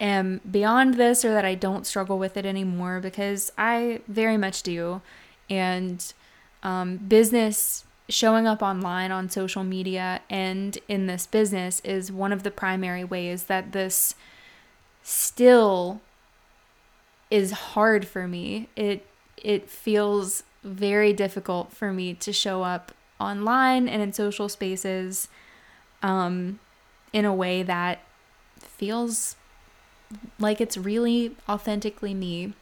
am 0.00 0.40
beyond 0.48 0.94
this 0.94 1.24
or 1.24 1.30
that 1.30 1.44
I 1.44 1.54
don't 1.54 1.86
struggle 1.86 2.18
with 2.18 2.36
it 2.36 2.44
anymore 2.44 3.00
because 3.00 3.52
I 3.56 4.00
very 4.08 4.36
much 4.36 4.62
do. 4.62 5.00
And 5.48 6.12
um, 6.62 6.96
business 6.96 7.84
showing 8.08 8.46
up 8.46 8.62
online 8.62 9.10
on 9.10 9.28
social 9.28 9.62
media 9.62 10.20
and 10.30 10.78
in 10.88 11.06
this 11.06 11.26
business 11.26 11.80
is 11.80 12.10
one 12.10 12.32
of 12.32 12.42
the 12.42 12.50
primary 12.50 13.04
ways 13.04 13.44
that 13.44 13.72
this 13.72 14.14
still 15.02 16.00
is 17.30 17.52
hard 17.52 18.06
for 18.06 18.26
me. 18.26 18.68
It 18.76 19.06
it 19.36 19.70
feels 19.70 20.42
very 20.64 21.12
difficult 21.12 21.72
for 21.72 21.92
me 21.92 22.14
to 22.14 22.32
show 22.32 22.62
up 22.62 22.92
online 23.20 23.88
and 23.88 24.02
in 24.02 24.12
social 24.12 24.48
spaces 24.48 25.28
um, 26.02 26.58
in 27.12 27.24
a 27.24 27.34
way 27.34 27.62
that 27.62 28.00
feels 28.58 29.36
like 30.38 30.60
it's 30.60 30.76
really 30.76 31.36
authentically 31.48 32.14
me. 32.14 32.54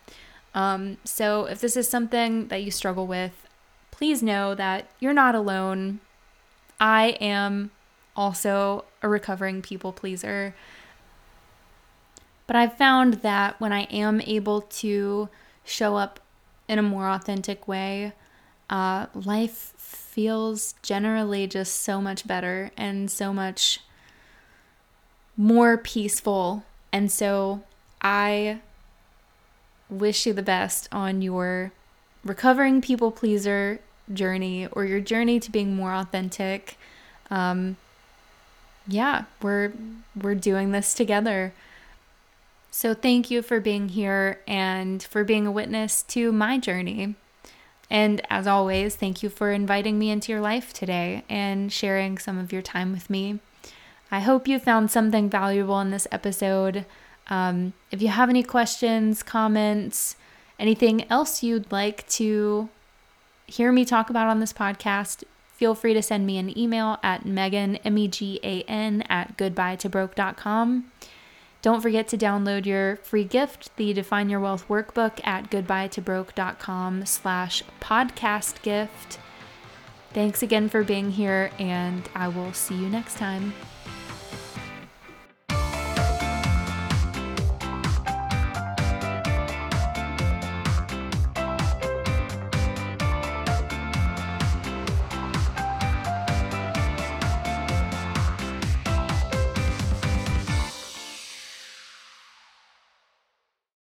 Um, 0.55 0.97
so 1.05 1.45
if 1.47 1.61
this 1.61 1.77
is 1.77 1.89
something 1.89 2.49
that 2.49 2.63
you 2.63 2.71
struggle 2.71 3.07
with, 3.07 3.46
please 3.97 4.23
know 4.23 4.55
that 4.55 4.89
you're 5.01 5.15
not 5.15 5.35
alone. 5.35 6.01
I 6.79 7.17
am 7.21 7.71
also 8.15 8.85
a 9.03 9.09
recovering 9.09 9.63
people 9.63 9.93
pleaser. 9.93 10.55
But 12.47 12.57
I've 12.57 12.77
found 12.77 13.15
that 13.15 13.59
when 13.59 13.73
I 13.73 13.83
am 13.85 14.21
able 14.21 14.61
to 14.61 15.29
show 15.65 15.97
up 15.97 16.21
in 16.69 16.79
a 16.79 16.83
more 16.83 17.09
authentic 17.09 17.67
way, 17.67 18.13
uh, 18.69 19.07
life 19.15 19.73
feels 19.77 20.75
generally 20.83 21.47
just 21.47 21.83
so 21.83 22.01
much 22.01 22.27
better 22.27 22.71
and 22.77 23.11
so 23.11 23.33
much 23.33 23.81
more 25.37 25.79
peaceful. 25.79 26.65
And 26.93 27.11
so 27.11 27.63
I 28.01 28.61
wish 29.89 30.27
you 30.27 30.33
the 30.33 30.43
best 30.43 30.89
on 30.93 31.23
your 31.23 31.73
recovering 32.25 32.81
people 32.81 33.11
pleaser 33.11 33.81
journey 34.13 34.67
or 34.73 34.85
your 34.85 35.01
journey 35.01 35.41
to 35.41 35.51
being 35.51 35.75
more 35.75 35.93
authentic. 35.95 36.79
Um, 37.31 37.77
yeah, 38.87 39.25
we're 39.43 39.73
we're 40.21 40.35
doing 40.35 40.73
this 40.73 40.95
together. 40.95 41.53
So 42.71 42.95
thank 42.95 43.31
you 43.31 43.43
for 43.43 43.59
being 43.59 43.89
here 43.89 44.41
and 44.47 45.03
for 45.03 45.25
being 45.25 45.47
a 45.47 45.51
witness 45.51 46.03
to 46.09 46.31
my 46.31 46.59
journey. 46.59 47.15
And 47.89 48.21
as 48.29 48.47
always, 48.47 48.97
thank 48.97 49.23
you 49.23 49.29
for 49.29 49.53
inviting 49.53 49.99
me 49.99 50.11
into 50.11 50.33
your 50.33 50.41
life 50.41 50.73
today 50.73 51.25
and 51.29 51.73
sharing 51.73 52.19
some 52.19 52.39
of 52.39 52.53
your 52.53 52.63
time 52.63 52.93
with 52.93 53.09
me. 53.09 53.39
I 54.11 54.21
hope 54.21 54.47
you 54.47 54.59
found 54.59 54.91
something 54.91 55.31
valuable 55.31 55.81
in 55.81 55.91
this 55.91 56.07
episode. 56.13 56.85
Um, 57.29 57.73
if 57.91 58.03
you 58.03 58.09
have 58.09 58.29
any 58.29 58.43
questions, 58.43 59.23
comments, 59.23 60.17
anything 60.59 61.11
else 61.11 61.43
you'd 61.43 61.73
like 61.73 62.07
to 62.11 62.69
hear 63.47 63.73
me 63.73 63.85
talk 63.85 64.11
about 64.11 64.29
on 64.29 64.41
this 64.41 64.53
podcast, 64.53 65.25
feel 65.53 65.75
free 65.75 65.95
to 65.95 66.03
send 66.03 66.27
me 66.27 66.39
an 66.39 66.57
email 66.57 66.99
at 67.03 67.25
megan, 67.25 67.77
M-E-G-A-N, 67.77 69.03
at 69.09 69.37
goodbyetobroke.com. 69.37 70.93
Don't 71.63 71.81
forget 71.81 72.07
to 72.09 72.19
download 72.19 72.67
your 72.67 72.97
free 72.97 73.25
gift, 73.25 73.75
the 73.77 73.93
Define 73.93 74.29
Your 74.29 74.41
Wealth 74.41 74.69
workbook 74.69 75.21
at 75.27 75.51
goodbyetobroke.com 75.51 77.07
slash 77.07 77.63
podcast 77.81 78.63
gift. 78.63 79.19
Thanks 80.13 80.43
again 80.43 80.69
for 80.69 80.85
being 80.85 81.11
here, 81.11 81.51
and 81.59 82.09
I 82.15 82.29
will 82.29 82.53
see 82.53 82.77
you 82.77 82.89
next 82.89 83.17
time. 83.17 83.53